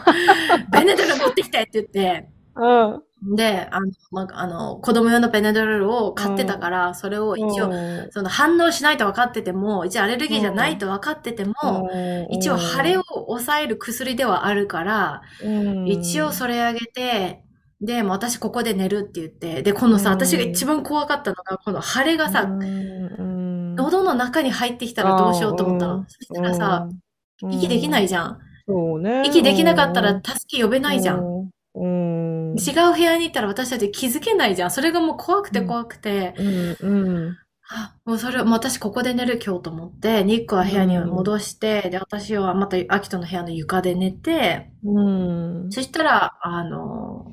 [0.72, 3.02] ベネドル持ってきてって言って、うん。
[3.24, 7.72] で、あの、まあの、子供用のベネドルを買ってたから、それを一応、応、
[8.10, 11.90] その反応しないと分かってても、一応アレルギーじゃないと分かってても、
[12.30, 17.42] 一応腫れを抑える薬ではあるから、うん、一応それあげて、
[17.80, 20.16] で、もう私ここで寝るって言って、で、このさ、うん。
[20.16, 26.06] 私が一番怖かったのが、この腫れがさ、うん、喉の中に入ってきたらどうしようと思ったうんの。
[26.08, 26.88] そしたらさ、
[27.42, 28.38] うん、息できないじゃん。
[28.66, 29.22] そうね。
[29.26, 31.50] 息できなかったら助け呼べないじゃん。
[32.54, 32.58] ん。
[32.58, 32.64] うん。
[32.64, 34.70] 違う部屋に行ったら私たち気づけないじゃん。
[34.70, 36.76] それがもう怖くて怖くて、うん。
[36.80, 37.38] うん。
[37.70, 45.00] あもうそれ、もう私ここで寝る今日と思って、ニックは部屋に戻して、で、私はまたアキトの部屋の床で寝て、う
[45.68, 45.72] ん。
[45.72, 47.32] そしたら、あの、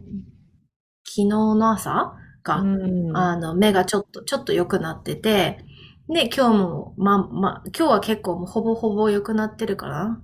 [1.06, 2.66] 昨日の朝か、う
[3.14, 3.18] ん。
[3.18, 5.66] あの、目がちょっと、ちょっと良くなってて、
[6.10, 10.22] で、今日も、ま、ま、今日は結構もうほぼほぼ良くなってるかな。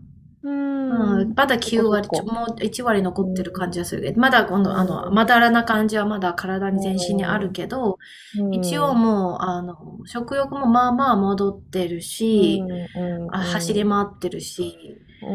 [0.98, 1.22] うん。
[1.22, 7.98] うん、まだ9割、もう1割残ってる感じはするけど、まだこの、あの、まだらな感じはまだ体に全身にあるけど、
[8.52, 15.28] 一応もう、あの、食欲もまあまあ戻ってるし、うん、あ走り回ってるし、う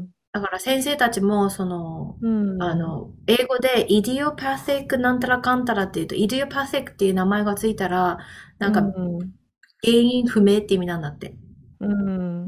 [0.00, 0.08] ん。
[0.32, 2.62] だから先生たちも、その、うん。
[2.62, 8.18] あ、の、英語でイディオパセックなんたらかんたらっていうと、イディオパセックっていう名前がついたら、
[8.58, 9.18] なんかうん。
[9.84, 11.36] 原因不明って意味なんだって。
[11.82, 11.86] う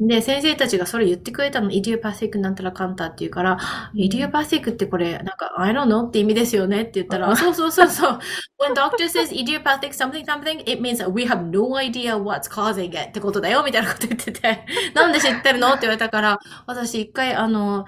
[0.01, 0.07] ん。
[0.07, 3.57] で、先生たちがそれ言ってくれたの、イディオパセックなんたらかんたっていうから、
[3.93, 8.19] イディオパセックってこれ、なんか、I don't know って意味ですよねって言ったら、そうそうそうそう。
[8.59, 13.09] When doctor says idiopathic something something, it means that we have no idea what's causing it
[13.09, 17.85] ってことだよみたいなこと言ってて、 なんで知ってるのって言われたから、私一回あの、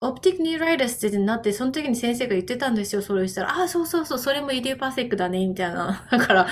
[0.00, 6.08] オプティックニューライダスってなって、その時に先生が言ってたんですよ、それをしたら、ああ、そうそうそう、それもイディオパセックだね、みたいな。
[6.10, 6.46] だから、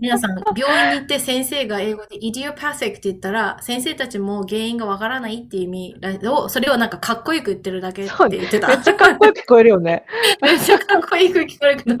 [0.00, 5.66] 皆さん、病院に行って先生が英語でイディオパセックって言ったら、先生たちも原因がわからないっていう意
[6.00, 8.68] 味を、それをなんかかっこよく言ってるだけって言ってた。
[8.68, 10.06] めっちゃかっこよく聞こえるよね。
[10.40, 11.96] めっちゃかっこいい風聞こえるけど、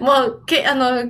[0.00, 1.02] もう、け、あの、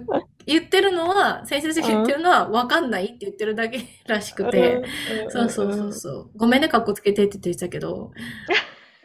[0.46, 4.82] 言ってるのは、先生たちが言ってるのはわかんないって言ってるだけらしくて、
[5.28, 6.30] そうそうそうそう。
[6.36, 8.12] ごめんね、かっこつけてって言ってたけど。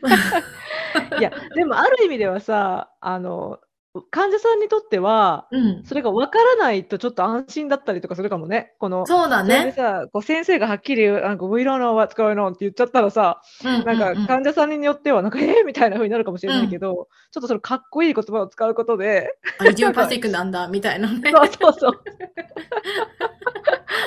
[1.19, 3.59] いや、でもある意味ではさ、あの、
[4.01, 5.83] 患者さんにとっては、うん。
[5.85, 8.73] それが分からないとちょっと安心だったりとかするかもね。
[8.79, 9.73] この、そうだね。
[9.75, 21.31] さ、こう先生がはっきり、なんか、We don't know what's going on って言っちゃったらさ、うんなんかうんうん患者さんによっては、なんか、えーみたいな風になるかもしれないけど、ちょっとそのかっこいい言葉を使うことで、あイディオパセックなんだ、みたいなね。
[21.31, 22.03] そうそうそう。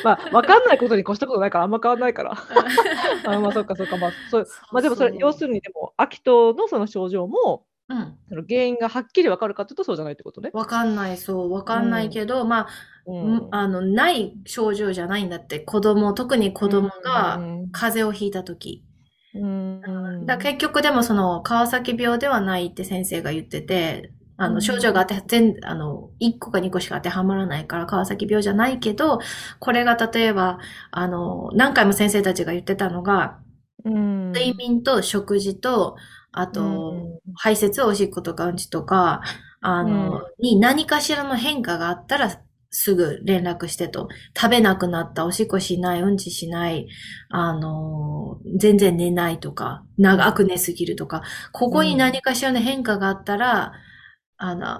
[0.04, 2.32] まあ、分かんないことに越したことないから、あんま変わんないから。
[2.32, 3.96] あまあ、そっかそっか。
[3.96, 8.18] まあ、そうまあ、でもそれ、要するに、でも、秋人のその症状も、うん。
[8.28, 10.50] その原因がはっきり分かるかというとそうじゃないってことね。
[10.52, 12.68] わかんない、そう、わかんないけど、まあ、
[13.06, 15.60] うんあの、ない症状じゃないんだって。
[15.60, 18.84] 子供、特に子供うがん風邪をひいた時。
[19.34, 29.20] うんだ結局でもその川崎病ではないって先生が言ってて、あのうん症状があって、全、あの、1個か2個しか当てはまらないから川崎病じゃないけど、
[29.60, 30.58] これが例えば、
[30.90, 33.38] あの、何回も先生たちが言ってたのが、
[33.84, 35.96] うん睡眠と食事と、
[36.32, 39.22] あと、うん排泄、おしっことかうんちとか、
[39.60, 40.42] あの、うん。
[40.42, 44.08] に何かしらの変化があったら、すぐ連絡してと。
[44.36, 46.88] 食べなくなった、おしっこしない、うんちしない、
[47.30, 51.22] あの、全然寝ないとか、長く寝すぎるとか、
[51.52, 53.72] ここに何かしらの変化があったら、
[54.36, 54.78] あの、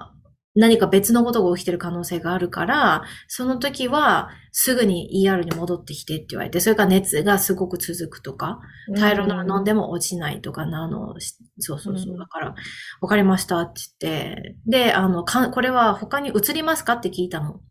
[0.55, 8.59] 何か別のことが起きてる可能性があるから、その時はすぐに ER に戻ってきてって言われて、それから熱がすごく続くとか、
[8.97, 12.15] タイロナル飲んでも落ちないとかな、あの、しそうそうそうう。
[12.15, 12.55] んだから、
[13.01, 17.61] わかりましたって言って、で、あの、かこれは他に移りますかって聞いたの。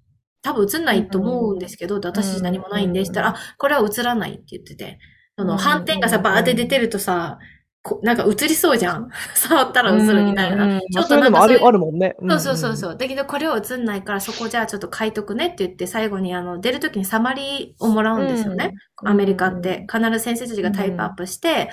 [0.42, 4.98] 多分移んないと思うんですけど、で私何もないんで、うんしたら、あ、これは移らないって言ってて、
[5.36, 7.38] その、うん斑点がさ、バーって出てるとさ、
[7.82, 10.64] こなんか映りそうじゃん 触ったら映るみたいな。
[10.64, 12.16] うんうんちょっとなんかそういうあるもんね。
[12.28, 12.96] そうそうそうそう。
[12.96, 18.72] だけどこれは映んないからそこじゃあちょっと書いとくねって言って最後にあの出るときにサマリーをもらうんですよね。
[19.02, 19.86] うんアメリカって。
[19.92, 21.70] 必ず先生たちがタイプアップして、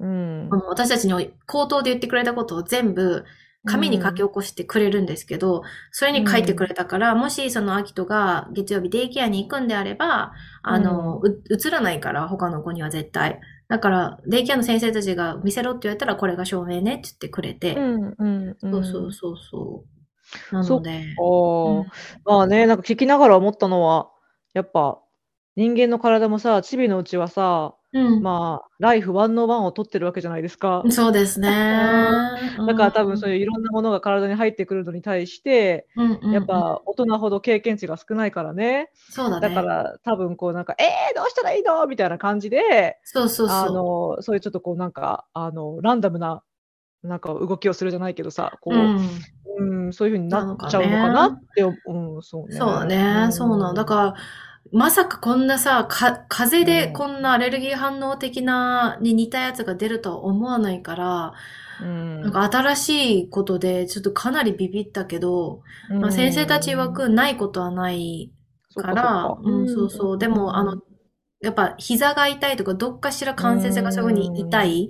[0.00, 0.48] うん。
[0.68, 3.24] 私たちに口頭で言ってくれたことを全部
[3.66, 10.32] 紙に書き起こしてくれるんですけど、それに書いてくれたから、もしそのアキトが月曜日デイケアに行くんであれば、
[10.62, 13.40] あの、う映らないから他の子には絶対。
[13.68, 18.72] だから、デイケアの先生たちが見せろって言われたらこれが証明ねって言ってくれて、うんうんうん。
[18.72, 19.84] そうそうそうそ
[20.52, 20.54] う。
[20.54, 21.86] なので、おーうん
[22.24, 24.10] まあね、なんか聞きながら思ったのは、
[24.54, 25.00] やっぱ
[25.56, 28.22] 人間の体もさ、チビのうちはさ、うん。
[28.22, 30.82] まあ、ライフワンのワンを取ってるわけじゃないですか。
[30.90, 31.48] そうですね。
[32.66, 38.90] だから多分そういう、いろんなものが体に入ってくるのに対して、うんうんうんやっぱ大人ほど経験値が少ないからね。
[38.94, 39.48] そうだね。
[39.48, 43.56] だから多分こうなんか、えー、どうしたらいいのみたいな感じで、そうそうそう。
[43.56, 46.42] あの、そういうちょっとこうなんか、あの、ランダムな、
[47.02, 49.08] なんか動きをするじゃないけどさ、こう、うん
[49.58, 52.56] うん、そういうふうになっちゃうのかなって思う、うん、そうね。
[52.56, 53.74] そうだね、そうなの。
[53.74, 54.14] だから、
[54.72, 56.92] まさかこんなさ、か、風邪でうん。
[56.92, 61.32] こんなアレルギー反応的な、に似たやつが出るとは思わないから、
[61.80, 68.32] うん、なんか新しいことで、ちょっとかなりビビったけど、うん、まあ、先生たち曰くないことはない
[68.70, 69.50] そっから、そっか。
[69.50, 70.18] うん、そうそう。
[70.18, 70.82] でも、あの、
[71.40, 74.88] やっぱ膝が痛いとか、どっかしら関節がそういう風に痛い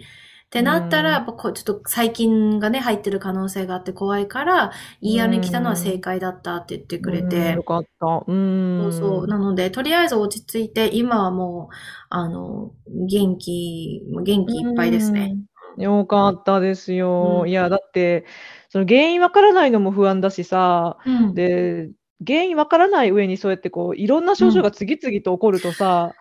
[0.49, 4.72] ってなったら、うんやっぱこう、ちょっと細菌がね、入ってる可能性があって怖いから、
[5.03, 8.24] ER に来たのは正解だったって言ってくれうんてよ、かった。
[8.26, 8.78] うん。
[8.80, 9.26] そうそう。
[9.26, 11.74] なので、とりあえず落ち着いて、今はもう、
[12.09, 15.36] あの、元気、元気いっぱいですね。
[15.76, 15.82] うん。
[15.82, 17.42] よかったですよ。
[17.42, 18.24] うんいや、だって、
[18.70, 21.34] その原因わからないのも不安だしさ、うん。
[21.34, 21.90] で、
[22.26, 26.14] 原因わからない上にそうやってこう、いろんな症状が次々と起こるとさ、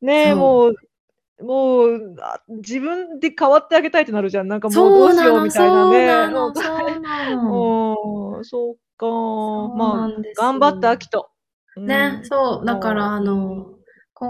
[0.00, 0.74] ねえ、そうもう、
[1.42, 4.48] もう、あ自分で変わってあげたいってなるじゃん。
[4.48, 6.32] なんかもうどそうしようみたいなね。
[6.54, 8.34] そうなの。
[8.38, 9.06] うん、そうか。
[9.06, 11.30] うまあ頑張って、アキト。
[11.76, 12.66] ね、そう。
[12.66, 13.73] だから、あうんの、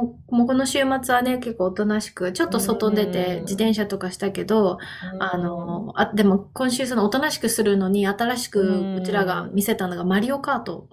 [0.00, 4.78] こもうこの週末はね、結構おとなしく、ちょっと外出てうん自転車とかしたけど、
[5.14, 5.22] うん。
[5.22, 8.96] あの、あ、でも今週そのおとなしくするのに、新しくうん。
[8.96, 10.88] うちらが見せたのがマリオカート。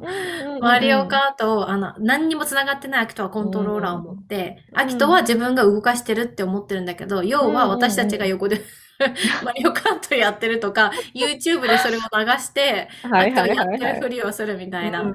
[0.60, 8.60] マリオカートを、あの、何にも繋がってないアキトはコントローラーを持って、うんアキトは自分が動かしてるって思ってるんだけど、要は私たちが横で
[9.44, 13.50] マリオカートやってるとか、YouTube でそれを流して、はいはいアキトはい。
[13.50, 15.14] はいやってるふりをするみたいな。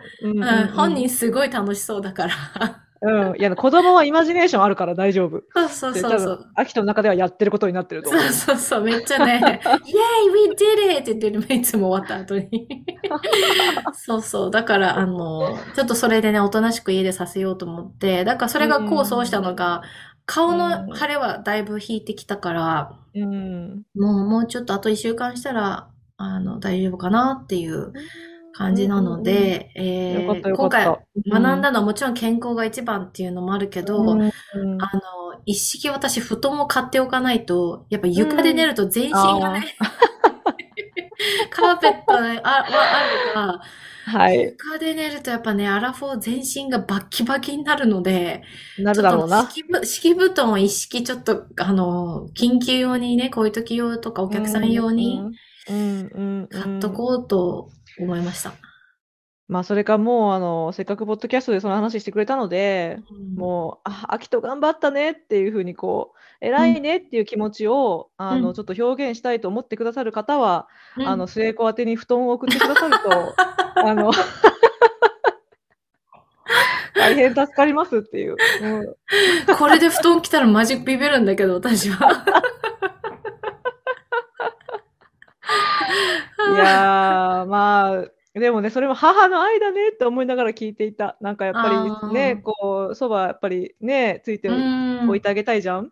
[0.75, 2.33] 本人すごい楽しそうだから。
[3.03, 3.37] うん。
[3.37, 5.41] いや、子供はイマジネーションあるから大丈夫。
[5.53, 8.21] そうそうそうそう分。、アキトの中ではやってることになってると思う。
[8.21, 11.01] そうそうそう、めっちゃね、イェーイ !We did it!
[11.01, 12.67] って言ってるのいつも終わった後に。
[13.93, 14.51] そうそう。
[14.51, 19.81] だから、あの、ちょっとそれでね、おとなしく家でさせようと思って、だからそれが功をしたのが、
[20.25, 23.83] 顔の腫れはだいぶ引いてきたから、うん。
[23.95, 27.91] もう、もうちょっとあと一週間したら、あの、大丈夫かなっていう
[28.53, 30.85] 感じなので、えよかったよか今回
[31.41, 34.31] 学んだのはもちろん健康が一番っていうのもあるけど、うんうん。
[34.81, 35.01] あの、
[35.45, 39.75] 一式私布団を買っておかないと、やっぱ床で寝ると全身がね、
[41.49, 43.61] カーペットはあるが、
[44.05, 44.41] はい。
[44.41, 48.43] 床で寝るとやっぱね、アラフォー全身がバッキバキになるので、
[48.77, 49.49] なるだろうな。
[49.83, 55.33] 敷布団を一式ちょっと、あの、緊急用にね、こういう時用とかお客さん用にうん
[55.69, 56.47] うんうん。
[56.49, 58.53] 買っとこうと思いました。
[59.49, 70.67] まあ、それかもう、あの、せっかくポッドキャストでその話してくれたので、うんもう、あ、アキト頑張ったねっていうふうに、こう、偉いねっていう気持ちを、あの、うんちょっと表現したいと思ってくださる方は、
[70.97, 73.35] うんあの、末子宛てに布団を送ってくださると、
[73.75, 74.11] あの、
[76.95, 78.37] 大変助かりますっていう。
[78.61, 78.95] うん
[79.57, 82.23] これで布団来たらマジビビるんだけど、私は。
[86.57, 87.93] やー、ま
[88.35, 91.17] あ、でもね、それも母の愛だねって思いながら聞いていた。
[91.21, 91.69] なんかやっぱ
[92.09, 95.91] りね、こう、そばやっぱりね、ついてうんおいてあげたいじゃん？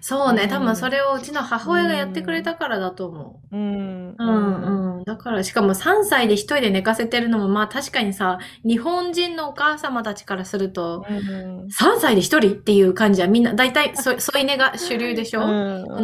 [0.00, 3.56] そうね、うん多分それをうちの母親がやってくれたからだと思う。
[3.56, 4.14] うん。
[4.16, 5.04] うんうん。
[5.04, 15.44] だから、しかも3歳で一人で寝かせてるのも、まあ確かにさ、日本人のお母様たちからすると、うん3歳で一人っていう感じはみんな、だいたいそ 添い寝が主流でしょ、う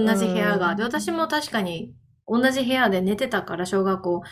[0.00, 0.74] ん同じ部屋が。
[0.74, 1.94] で、私も確かに
[2.30, 4.22] 同じ部屋で寝てたから、小学校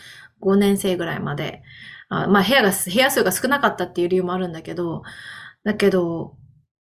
[0.41, 1.61] 5年生ぐらいまで。
[2.09, 5.03] あまあ部屋が、部屋数が少なかったっていう理由もあるんだけど、
[5.63, 6.35] だけど、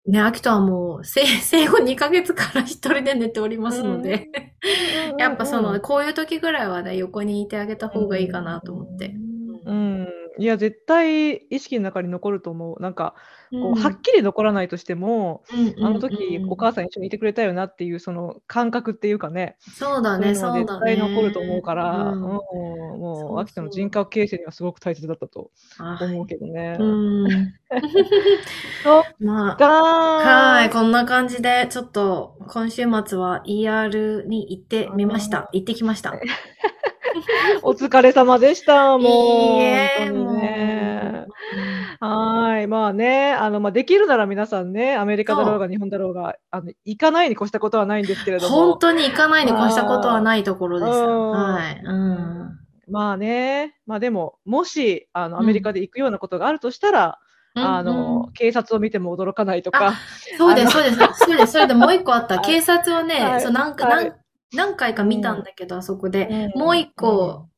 [0.07, 4.29] ね、秋とはもう生、 生後2ヶ月から一人で寝ておりますので、
[5.19, 9.15] やっぱその、こういう時ぐらいはね、横にいてあげた方がいいかなと思って。
[9.67, 10.09] うん。
[10.39, 12.83] いや、絶対意識の中に残ると思う。
[12.83, 13.15] なんか、
[13.51, 20.55] こう、はっっきり残らないとしても、うんあの時お母さん一緒にいてくれたよなっていうその感覚っていうかね、そうだね、そう。
[20.55, 26.79] 絶対残ると思うから、うんも、そうう秋田の人格形成にはすごく大切だったとあ思うけどね。
[29.21, 35.51] まあ、かはい、こんな感じで、ちょっと今週末は ER に行ってみました。
[35.53, 36.15] 行ってきました。
[37.63, 38.97] お疲れ様でした。
[38.99, 39.03] もう。
[39.03, 39.05] い
[39.59, 40.68] いえ、本当にもねう。
[42.01, 42.67] はい。
[42.67, 48.55] まあね、あの、まあ、できるなら皆さんね、アメリカだろうが日本だろうが、あの、行かないに越したことはないんですけれども。
[48.55, 50.91] 本当に行かないに越したことはないところです。
[50.91, 51.81] うんはい。
[51.83, 52.59] うん。
[52.89, 57.19] まあね、まあでも、もし、あの、アメリカで行くようなことがあるとしたら、
[57.55, 59.95] あうんの、警察を見ても驚かないとか、
[60.37, 60.97] そうです、あそうです。
[60.97, 61.53] そうです。
[61.53, 62.37] それでもう一個あった。
[62.37, 64.15] はい警察をね、はいそう何回はい何
[64.69, 66.53] 何回か見たんだけど、あそこで。
[66.55, 67.49] うんもう一個、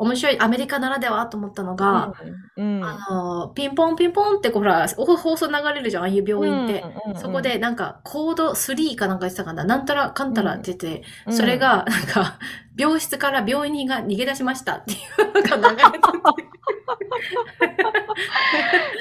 [0.00, 2.14] 面白い、アメリカならではと思ったのが、
[2.56, 2.84] うん、うん。
[2.84, 11.34] あの、ピンポンピンポンってこうほら、お放送流れるじゃん、ああいう病院って。、うんそこで、なんか、コード3かなんか言ってたかな、なんたらかんたらって言って、うん。
[11.34, 12.38] それ、が、なんか、
[12.76, 14.76] 病室から病院が逃げ出しました？
[14.76, 16.08] っていうのが流れてて、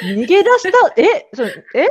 [0.04, 1.88] 逃げ出した、え、それえ？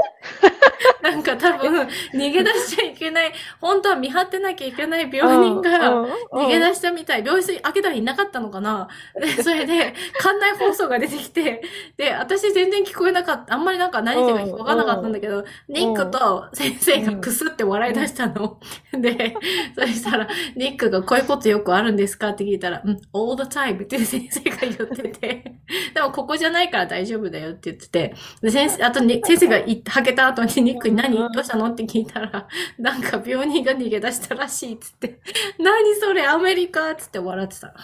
[1.02, 7.24] なんか多分、逃げ出しちゃいけない、本当は見張ってなきゃいけない病人が、逃げ出したみたい。
[7.24, 8.88] 病室開けたらいなかったのかな？
[9.20, 11.62] で、 それで、館内放送が出てきて、
[11.96, 13.54] で、私全然聞こえなかった。
[13.54, 18.58] あんまりなんか何言ってるかわかんなかったんだけど、ニックと先生がクスって笑い出したの。
[18.92, 19.36] で、
[19.78, 22.30] そしたら、ニックがこういうことよくあるんですか？
[22.30, 25.54] って聞いたら、うん、all the time って先生が言ってて、
[25.94, 31.66] でもここじゃないから大丈夫だよって言ってて、で、先生、 あとに、先生がいはけた後にニックに何どうしたの？
[31.66, 32.46] って聞いたら、
[32.78, 35.20] なんか病人が逃げ出したらしいっつって、
[35.58, 37.74] 何それアメリカっつって笑ってた。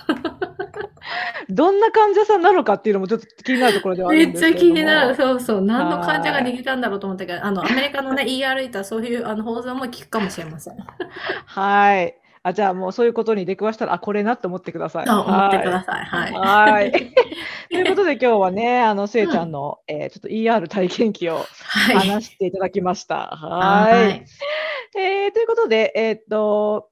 [1.50, 4.74] どんな患者さんなのかっていうのもちょっと気になるところではあめっちゃるんですけれども。
[4.74, 5.14] 気になる。
[5.14, 5.60] そうそう。
[5.60, 10.76] 何の患者が逃げたんだろうと思ったけど、あの、アメリカのね、ER いたらそういうあの放送も聞くかもしれません。
[11.46, 12.16] はい。
[12.44, 15.06] あ、じゃあもうそういうことに出くわしたら、あ、これなって思ってください。
[15.06, 16.04] と思ってくだささい。
[16.04, 16.32] はい。
[16.32, 16.92] はい。
[17.72, 21.96] ということで今日はね、あの、せいちゃんの、えーちょっと ER 体験記をはい。
[21.96, 23.28] 話していただきました。
[23.34, 24.24] はい。
[24.96, 26.90] えーということで、えーっと、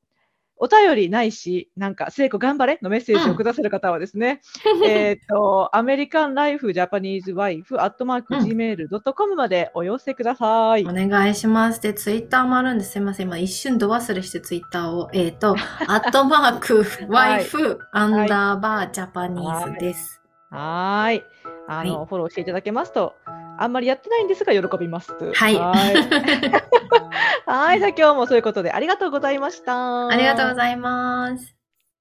[0.63, 4.43] お便りないし、なんか、聖子頑張れのメッセージをくださる方はですね、
[4.87, 10.85] えーっと、アメリカンライフジャパニーズワイフアットマークうん gmail.com までお寄せください。
[10.87, 11.83] お願いします。
[11.83, 12.93] で、ツイッターもあるんです。
[12.93, 13.27] すいません。
[13.27, 15.11] 今一瞬度忘れしてツイッターを。
[15.13, 15.57] えっ、と、
[15.89, 20.23] アットマーク、ワイフ、アンダーバー、ジャパニーズです。
[20.49, 21.25] はーい。
[21.67, 23.17] あの、はフォローしていただけますと、
[23.63, 25.13] あんまりやってないんですが、喜びます。
[25.35, 25.57] はい。
[27.47, 27.79] はい。
[27.79, 30.09] じゃあ今日もそういうことでありがとうございました。
[30.09, 31.62] ありがとうございます。